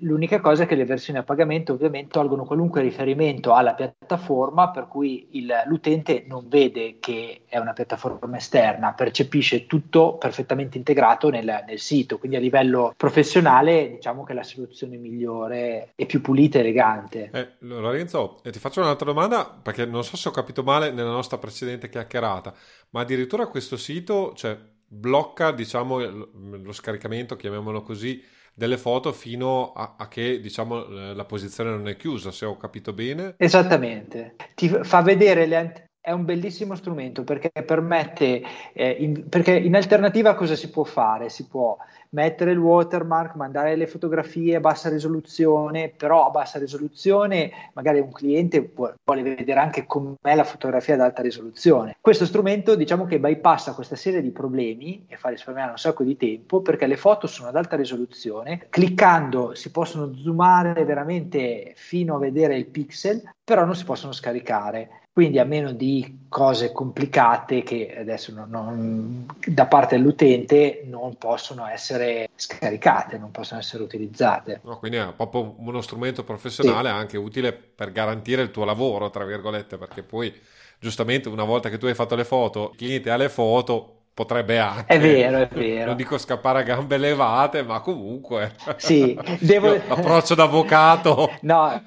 [0.00, 4.86] L'unica cosa è che le versioni a pagamento ovviamente tolgono qualunque riferimento alla piattaforma, per
[4.86, 11.64] cui il, l'utente non vede che è una piattaforma esterna, percepisce tutto perfettamente integrato nel,
[11.66, 16.60] nel sito, quindi a livello professionale diciamo che la soluzione migliore e più pulita e
[16.60, 17.30] elegante.
[17.32, 21.10] Eh, Lorenzo, eh, ti faccio un'altra domanda perché non so se ho capito male nella
[21.10, 22.54] nostra precedente chiacchierata,
[22.90, 24.56] ma addirittura questo sito cioè,
[24.86, 28.22] blocca diciamo, lo scaricamento, chiamiamolo così,
[28.56, 32.94] delle foto fino a, a, che diciamo la posizione non è chiusa, se ho capito
[32.94, 33.34] bene.
[33.36, 38.40] Esattamente, ti fa vedere le, è un bellissimo strumento perché permette,
[38.72, 41.28] eh, in, perché in alternativa cosa si può fare?
[41.30, 41.76] Si può
[42.10, 48.12] mettere il watermark, mandare le fotografie a bassa risoluzione, però a bassa risoluzione magari un
[48.12, 51.96] cliente vuole vedere anche com'è la fotografia ad alta risoluzione.
[52.00, 56.16] Questo strumento diciamo che bypassa questa serie di problemi e fa risparmiare un sacco di
[56.16, 62.20] tempo perché le foto sono ad alta risoluzione, cliccando si possono zoomare veramente fino a
[62.20, 65.00] vedere il pixel, però non si possono scaricare.
[65.16, 71.66] Quindi a meno di cose complicate che adesso non, non, da parte dell'utente non possono
[71.66, 74.60] essere scaricate, non possono essere utilizzate.
[74.64, 76.94] No, quindi è proprio uno strumento professionale sì.
[76.94, 80.30] anche utile per garantire il tuo lavoro, tra virgolette, perché poi
[80.78, 84.58] giustamente una volta che tu hai fatto le foto, il cliente ha le foto, potrebbe
[84.58, 84.94] anche.
[84.94, 85.88] È vero, è vero.
[85.88, 88.54] Non dico scappare a gambe levate, ma comunque.
[88.78, 89.74] Sì, devo...
[89.74, 91.24] Approccio d'avvocato.
[91.46, 91.82] No,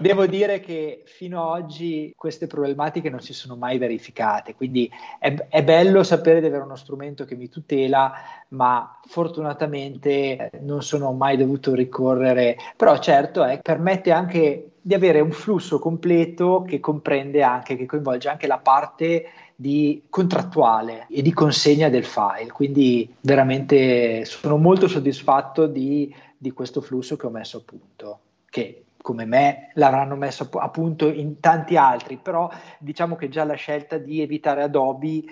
[0.00, 5.34] devo dire che fino ad oggi queste problematiche non si sono mai verificate, quindi è,
[5.48, 8.12] è bello sapere di avere uno strumento che mi tutela,
[8.48, 12.56] ma fortunatamente non sono mai dovuto ricorrere.
[12.74, 18.28] Però certo, eh, permette anche di avere un flusso completo che comprende anche, che coinvolge
[18.28, 19.24] anche la parte
[19.56, 22.52] di contrattuale e di consegna del file.
[22.52, 28.82] Quindi veramente sono molto soddisfatto di, di questo flusso che ho messo a punto, che
[29.00, 33.98] come me l'avranno messo a punto in tanti altri, però diciamo che già la scelta
[33.98, 35.22] di evitare Adobe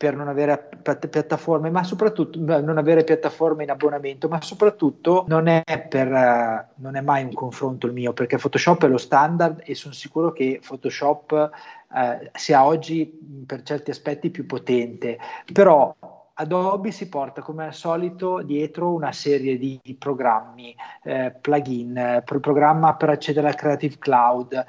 [0.00, 0.70] per non avere
[1.10, 7.02] piattaforme, ma soprattutto non avere piattaforme in abbonamento, ma soprattutto non è, per, non è
[7.02, 11.50] mai un confronto il mio, perché Photoshop è lo standard e sono sicuro che Photoshop
[11.94, 15.18] eh, sia oggi per certi aspetti più potente,
[15.52, 15.94] però
[16.32, 22.22] Adobe si porta come al solito dietro una serie di, di programmi, eh, plugin, eh,
[22.24, 24.64] programma per accedere al Creative Cloud,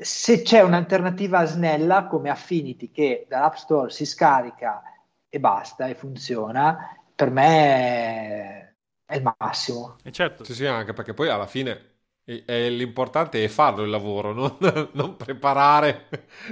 [0.00, 4.82] se c'è un'alternativa snella come Affinity che dall'App Store si scarica
[5.28, 8.74] e basta e funziona, per me
[9.04, 9.96] è il massimo.
[10.04, 10.44] E certo.
[10.44, 14.56] Sì, sì, anche perché poi alla fine è, l'importante è farlo il lavoro, non,
[14.92, 16.08] non, preparare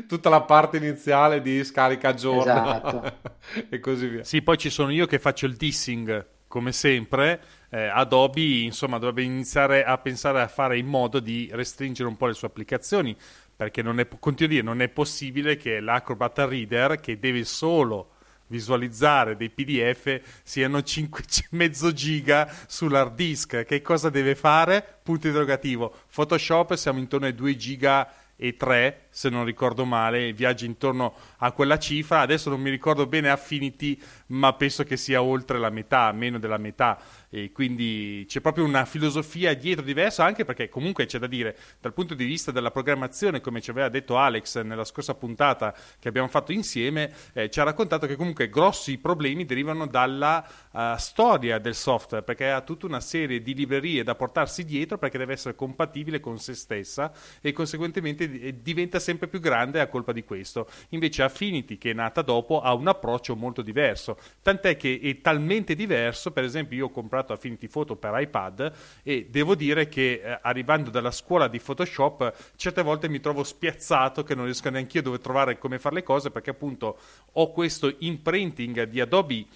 [0.08, 3.12] tutta la parte iniziale di scarica aggiorna esatto.
[3.70, 4.24] e così via.
[4.24, 7.40] Sì, poi ci sono io che faccio il dissing come sempre
[7.70, 12.26] eh, Adobe insomma dovrebbe iniziare a pensare a fare in modo di restringere un po'
[12.26, 13.16] le sue applicazioni
[13.54, 14.06] perché non è,
[14.46, 18.10] dire, non è possibile che l'Acrobat Reader che deve solo
[18.48, 24.98] visualizzare dei PDF siano 5, mezzo giga sull'hard disk che cosa deve fare?
[25.02, 30.66] punto interrogativo Photoshop siamo intorno ai 2 giga e 3 se non ricordo male, viaggia
[30.66, 32.20] intorno a quella cifra.
[32.20, 36.58] Adesso non mi ricordo bene Affinity, ma penso che sia oltre la metà, meno della
[36.58, 36.98] metà.
[37.28, 41.92] E quindi c'è proprio una filosofia dietro diversa, anche perché comunque c'è da dire, dal
[41.92, 46.28] punto di vista della programmazione, come ci aveva detto Alex nella scorsa puntata che abbiamo
[46.28, 51.74] fatto insieme, eh, ci ha raccontato che comunque grossi problemi derivano dalla uh, storia del
[51.74, 56.20] software, perché ha tutta una serie di librerie da portarsi dietro perché deve essere compatibile
[56.20, 60.68] con se stessa e conseguentemente diventa sempre più grande a colpa di questo.
[60.90, 65.74] Invece Affinity, che è nata dopo, ha un approccio molto diverso, tant'è che è talmente
[65.74, 68.72] diverso, per esempio io ho comprato Affinity Photo per iPad
[69.02, 74.22] e devo dire che eh, arrivando dalla scuola di Photoshop certe volte mi trovo spiazzato
[74.22, 76.98] che non riesco neanche io dove trovare come fare le cose perché appunto
[77.32, 79.46] ho questo imprinting di Adobe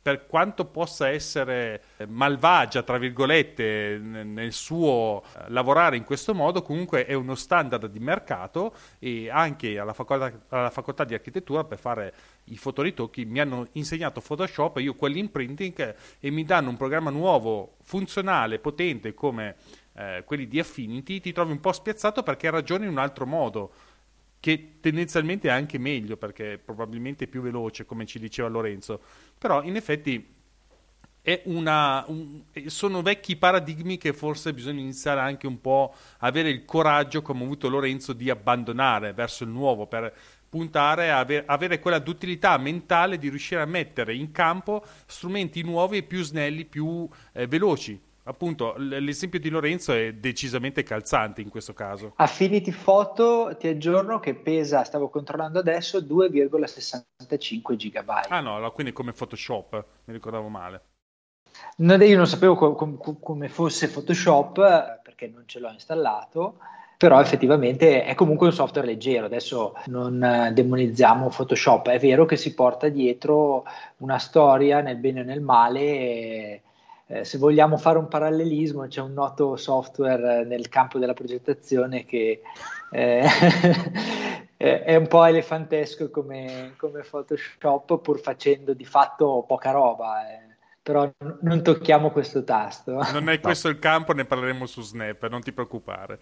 [0.00, 7.04] per quanto possa essere malvagia, tra virgolette, nel suo eh, lavorare in questo modo, comunque
[7.04, 12.14] è uno standard di mercato e anche alla facoltà, alla facoltà di architettura per fare
[12.44, 18.58] i fotoritocchi mi hanno insegnato Photoshop, io quell'imprinting e mi danno un programma nuovo, funzionale,
[18.58, 19.56] potente come
[19.94, 23.72] eh, quelli di Affinity, ti trovi un po' spiazzato perché ragioni in un altro modo
[24.40, 29.00] che tendenzialmente è anche meglio perché è probabilmente più veloce, come ci diceva Lorenzo,
[29.38, 30.36] però in effetti
[31.44, 36.64] una, un, sono vecchi paradigmi che forse bisogna iniziare anche un po' a avere il
[36.64, 40.14] coraggio, come ha avuto Lorenzo, di abbandonare verso il nuovo per
[40.48, 45.98] puntare a avere, avere quella d'utilità mentale di riuscire a mettere in campo strumenti nuovi
[45.98, 51.72] e più snelli, più eh, veloci appunto l'esempio di Lorenzo è decisamente calzante in questo
[51.72, 52.12] caso.
[52.16, 58.10] Affinity Photo ti aggiorno che pesa, stavo controllando adesso, 2,65 GB.
[58.28, 60.82] Ah no, quindi come Photoshop, mi ricordavo male.
[61.76, 66.58] No, io non sapevo co- com- come fosse Photoshop perché non ce l'ho installato,
[66.98, 69.26] però effettivamente è comunque un software leggero.
[69.26, 73.64] Adesso non demonizziamo Photoshop, è vero che si porta dietro
[73.98, 76.62] una storia nel bene e nel male.
[77.10, 82.42] Eh, se vogliamo fare un parallelismo, c'è un noto software nel campo della progettazione che
[82.90, 83.24] eh,
[84.58, 90.28] è un po' elefantesco come, come, Photoshop, pur facendo di fatto poca roba.
[90.28, 90.46] Eh.
[90.82, 92.92] Però non tocchiamo questo tasto.
[93.12, 93.74] Non è questo no.
[93.74, 96.18] il campo, ne parleremo su Snap, non ti preoccupare.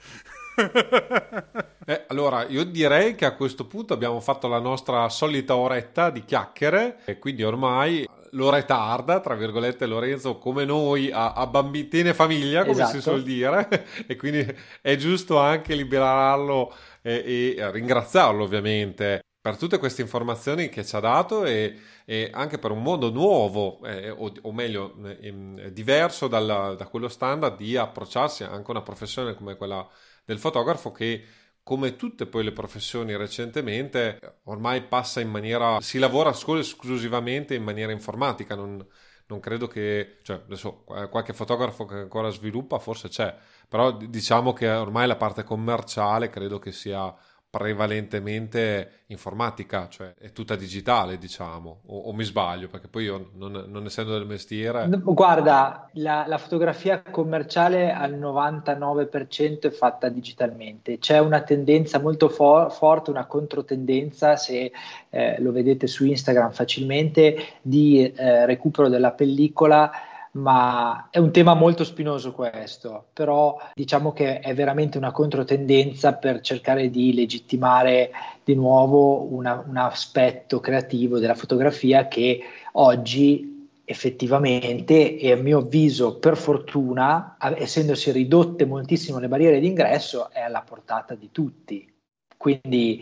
[1.85, 6.25] eh, allora, io direi che a questo punto abbiamo fatto la nostra solita oretta di
[6.25, 8.07] chiacchiere e quindi ormai
[8.37, 12.93] lo retarda, tra virgolette, Lorenzo, come noi, a, a bambini, tiene famiglia, come esatto.
[12.93, 13.69] si suol dire,
[14.07, 14.47] e quindi
[14.81, 16.73] è giusto anche liberarlo
[17.03, 22.59] e, e ringraziarlo, ovviamente, per tutte queste informazioni che ci ha dato e, e anche
[22.59, 27.77] per un modo nuovo, eh, o, o, meglio, eh, diverso dalla, da quello standard di
[27.77, 29.87] approcciarsi anche a una professione come quella
[30.25, 31.25] del fotografo che
[31.67, 37.65] come tutte poi le professioni recentemente, ormai passa in maniera, si lavora solo esclusivamente in
[37.65, 38.87] maniera informatica, non,
[39.27, 43.37] non credo che, cioè adesso qualche fotografo che ancora sviluppa forse c'è,
[43.69, 47.13] però diciamo che ormai la parte commerciale credo che sia
[47.57, 53.65] prevalentemente informatica, cioè è tutta digitale, diciamo, o, o mi sbaglio, perché poi io non,
[53.69, 54.87] non, essendo del mestiere...
[54.89, 62.71] Guarda, la, la, fotografia commerciale al 99% è fatta digitalmente, c'è una tendenza molto for-
[62.71, 64.73] forte, una controtendenza, se
[65.09, 69.91] eh, lo vedete su Instagram facilmente, di eh, recupero della pellicola
[70.37, 76.41] ma è un tema molto spinoso questo, però diciamo che è veramente una controtendenza per
[76.41, 78.11] cercare di legittimare
[78.45, 82.41] di nuovo una, un aspetto creativo della fotografia che
[82.73, 90.41] oggi effettivamente e a mio avviso per fortuna, essendosi ridotte moltissimo le barriere d'ingresso, è
[90.41, 91.91] alla portata di tutti.
[92.37, 93.01] Quindi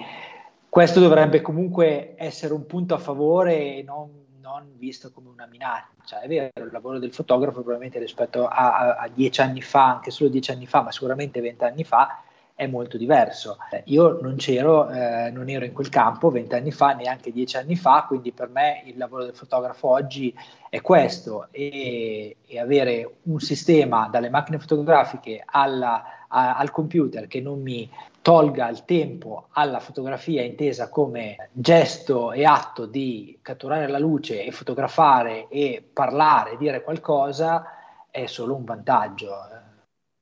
[0.74, 6.20] questo dovrebbe comunque essere un punto a favore e non non visto come una minaccia.
[6.20, 10.10] È vero, il lavoro del fotografo probabilmente rispetto a, a, a dieci anni fa, anche
[10.10, 12.22] solo dieci anni fa, ma sicuramente vent'anni fa,
[12.56, 13.56] è molto diverso.
[13.84, 18.04] Io non c'ero, eh, non ero in quel campo vent'anni fa, neanche dieci anni fa,
[18.08, 20.34] quindi per me il lavoro del fotografo oggi
[20.68, 27.40] è questo e, e avere un sistema dalle macchine fotografiche alla, a, al computer che
[27.40, 27.88] non mi
[28.20, 34.50] tolga il tempo alla fotografia intesa come gesto e atto di catturare la luce e
[34.50, 37.64] fotografare e parlare, dire qualcosa,
[38.10, 39.30] è solo un vantaggio.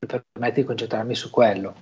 [0.00, 1.74] Mi eh, permette di concentrarmi su quello.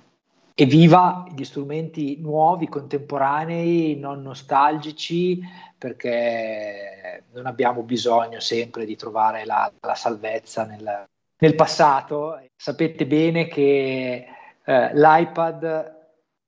[0.53, 5.41] E viva gli strumenti nuovi, contemporanei, non nostalgici,
[5.77, 11.09] perché non abbiamo bisogno sempre di trovare la, la salvezza nel,
[11.41, 12.39] nel passato.
[12.55, 14.25] Sapete bene che
[14.63, 15.99] eh, l'iPad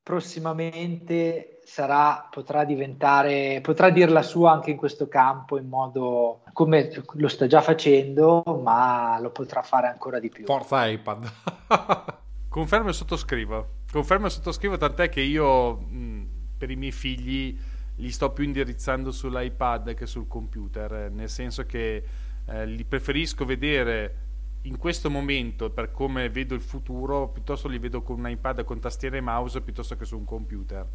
[0.04, 6.92] prossimamente sarà, potrà diventare, potrà dir la sua anche in questo campo in modo come
[7.14, 10.46] lo sta già facendo, ma lo potrà fare ancora di più.
[10.46, 11.32] Forza iPad.
[12.50, 13.68] Confermo e sottoscrivo.
[13.92, 16.28] Confermo e sottoscrivo, tant'è che io mh,
[16.58, 17.58] per i miei figli
[17.96, 22.04] li sto più indirizzando sull'iPad che sul computer, nel senso che
[22.46, 24.23] eh, li preferisco vedere
[24.64, 28.80] in questo momento, per come vedo il futuro, piuttosto li vedo con un iPad con
[28.80, 30.88] tastiera e mouse piuttosto che su un computer.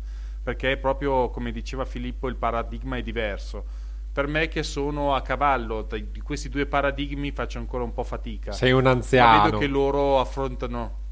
[0.42, 3.86] Perché proprio, come diceva Filippo, il paradigma è diverso.
[4.10, 8.52] Per me che sono a cavallo di questi due paradigmi faccio ancora un po' fatica.
[8.52, 9.36] Sei un anziano.
[9.36, 11.06] Ma vedo che loro affrontano...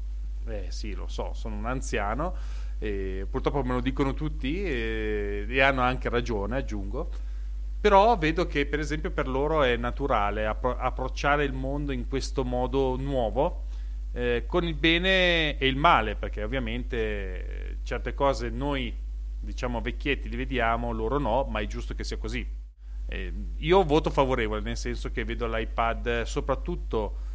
[0.47, 2.35] Eh sì, lo so, sono un anziano.
[2.77, 7.09] Purtroppo me lo dicono tutti e, e hanno anche ragione, aggiungo
[7.79, 12.43] Però vedo che per esempio per loro è naturale appro- approcciare il mondo in questo
[12.43, 13.65] modo nuovo,
[14.13, 18.93] eh, con il bene e il male, perché ovviamente eh, certe cose noi
[19.39, 22.45] diciamo vecchietti li vediamo, loro no, ma è giusto che sia così.
[23.09, 27.25] Eh, io voto favorevole, nel senso che vedo l'iPad soprattutto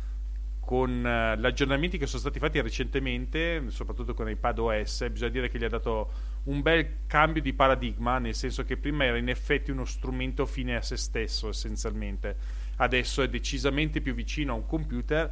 [0.60, 5.58] con gli aggiornamenti che sono stati fatti recentemente, soprattutto con iPad OS, bisogna dire che
[5.58, 6.10] gli ha dato
[6.44, 10.76] un bel cambio di paradigma, nel senso che prima era in effetti uno strumento fine
[10.76, 12.36] a se stesso essenzialmente,
[12.76, 15.30] adesso è decisamente più vicino a un computer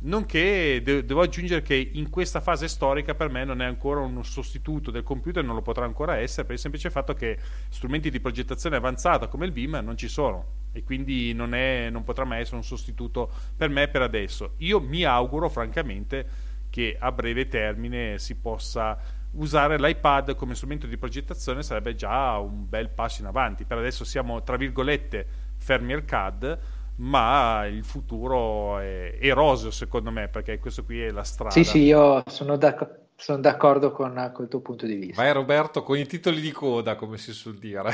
[0.00, 4.22] Nonché de- devo aggiungere che in questa fase storica per me non è ancora uno
[4.22, 7.36] sostituto del computer, non lo potrà ancora essere per il semplice fatto che
[7.68, 12.04] strumenti di progettazione avanzata come il BIM non ci sono e quindi non, è, non
[12.04, 14.52] potrà mai essere un sostituto per me per adesso.
[14.58, 18.96] Io mi auguro francamente che a breve termine si possa
[19.32, 23.64] usare l'iPad come strumento di progettazione sarebbe già un bel passo in avanti.
[23.64, 25.26] Per adesso siamo tra virgolette
[25.56, 26.58] fermi al CAD
[26.96, 31.52] ma il futuro è, è roseo secondo me perché questo qui è la strada.
[31.52, 33.06] Sì, sì, io sono d'accordo.
[33.20, 35.20] Sono d'accordo con, con, il tuo punto di vista.
[35.20, 37.92] Vai Roberto con i titoli di coda, come si suol dire.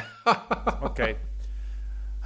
[0.81, 1.17] ok.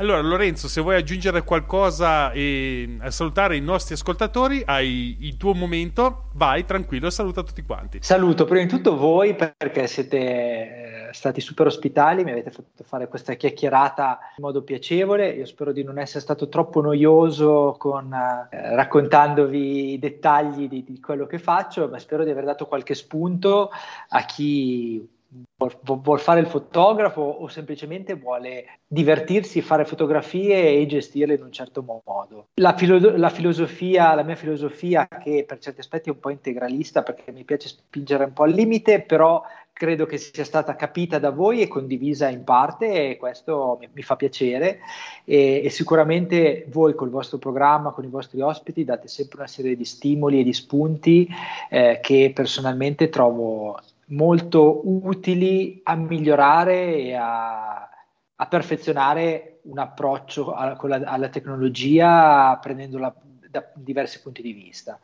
[0.00, 6.28] Allora, Lorenzo, se vuoi aggiungere qualcosa e salutare i nostri ascoltatori, hai il tuo momento,
[6.34, 7.98] vai tranquillo, saluta tutti quanti.
[8.00, 13.08] Saluto prima di tutto voi perché siete eh, stati super ospitali, mi avete fatto fare
[13.08, 15.30] questa chiacchierata in modo piacevole.
[15.30, 21.00] Io spero di non essere stato troppo noioso con, eh, raccontandovi i dettagli di, di
[21.00, 23.70] quello che faccio, ma spero di aver dato qualche spunto
[24.10, 25.16] a chi
[25.56, 31.82] vuol fare il fotografo o semplicemente vuole divertirsi, fare fotografie e gestirle in un certo
[31.82, 32.48] modo.
[32.54, 37.02] La, filo- la, filosofia, la mia filosofia, che per certi aspetti è un po' integralista
[37.02, 39.42] perché mi piace spingere un po' al limite, però
[39.78, 44.02] credo che sia stata capita da voi e condivisa in parte e questo mi, mi
[44.02, 44.80] fa piacere
[45.24, 49.76] e, e, sicuramente voi col vostro programma, con i vostri ospiti date sempre una serie
[49.76, 51.28] di stimoli e di spunti
[51.70, 57.88] eh, che personalmente trovo molto utili a migliorare e a,
[58.36, 63.14] a perfezionare un approccio a, la, alla tecnologia prendendola
[63.50, 64.98] da diversi punti di vista.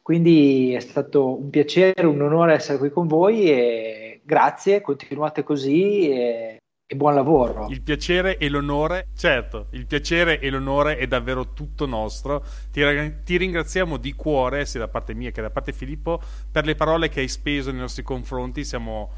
[0.00, 6.60] Quindi è stato un piacere, un onore essere qui con voi e grazie, continuate così
[6.92, 7.68] e buon lavoro.
[7.70, 12.44] Il piacere e l'onore, certo, il piacere e l'onore è davvero tutto nostro.
[12.70, 12.82] Ti,
[13.24, 16.20] ti, ringraziamo di cuore, sia da parte mia che da parte Filippo,
[16.50, 18.62] per le parole che hai speso nei nostri confronti.
[18.62, 19.10] Siamo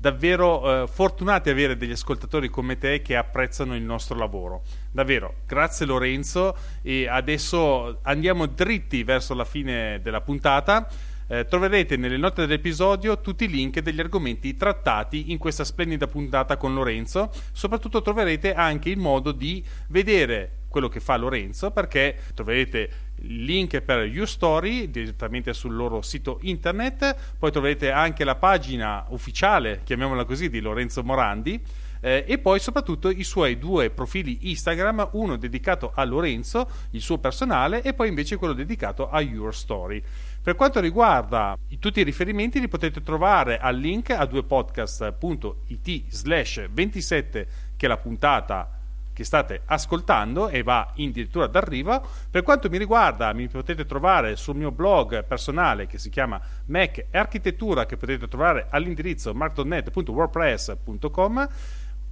[0.00, 4.62] davvero eh, fortunati ad avere degli ascoltatori come te che apprezzano il nostro lavoro.
[4.90, 10.88] Davvero, grazie Lorenzo e adesso andiamo dritti verso la fine della puntata.
[11.30, 16.56] Eh, troverete nelle note dell'episodio tutti i link degli argomenti trattati in questa splendida puntata
[16.56, 17.30] con Lorenzo.
[17.52, 23.80] Soprattutto troverete anche il modo di vedere quello che fa Lorenzo perché troverete il link
[23.82, 30.48] per UStory direttamente sul loro sito internet, poi troverete anche la pagina ufficiale, chiamiamola così,
[30.48, 31.62] di Lorenzo Morandi.
[32.00, 37.18] Eh, e poi soprattutto i suoi due profili Instagram, uno dedicato a Lorenzo, il suo
[37.18, 40.00] personale, e poi invece quello dedicato a Your Story.
[40.48, 47.48] Per quanto riguarda tutti i riferimenti li potete trovare al link a duepodcast.it slash 27
[47.76, 48.70] che è la puntata
[49.12, 52.02] che state ascoltando e va addirittura d'arrivo.
[52.30, 57.04] Per quanto mi riguarda, mi potete trovare sul mio blog personale che si chiama Mac
[57.10, 61.48] e Architettura, che potete trovare all'indirizzo markdonet.wordpress.com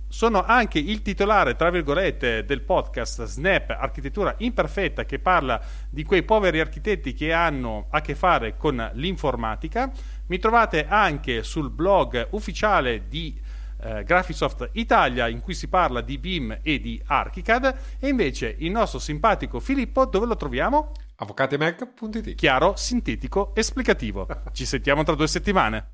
[0.08, 6.22] sono anche il titolare, tra virgolette, del podcast Snap Architettura Imperfetta che parla di quei
[6.22, 9.90] poveri architetti che hanno a che fare con l'informatica.
[10.26, 13.38] Mi trovate anche sul blog ufficiale di
[13.78, 18.70] eh, Graphisoft Italia in cui si parla di BIM e di Archicad e invece il
[18.70, 20.92] nostro simpatico Filippo dove lo troviamo?
[21.16, 24.26] Avvocatemag.it Chiaro, sintetico, esplicativo.
[24.52, 25.88] Ci sentiamo tra due settimane.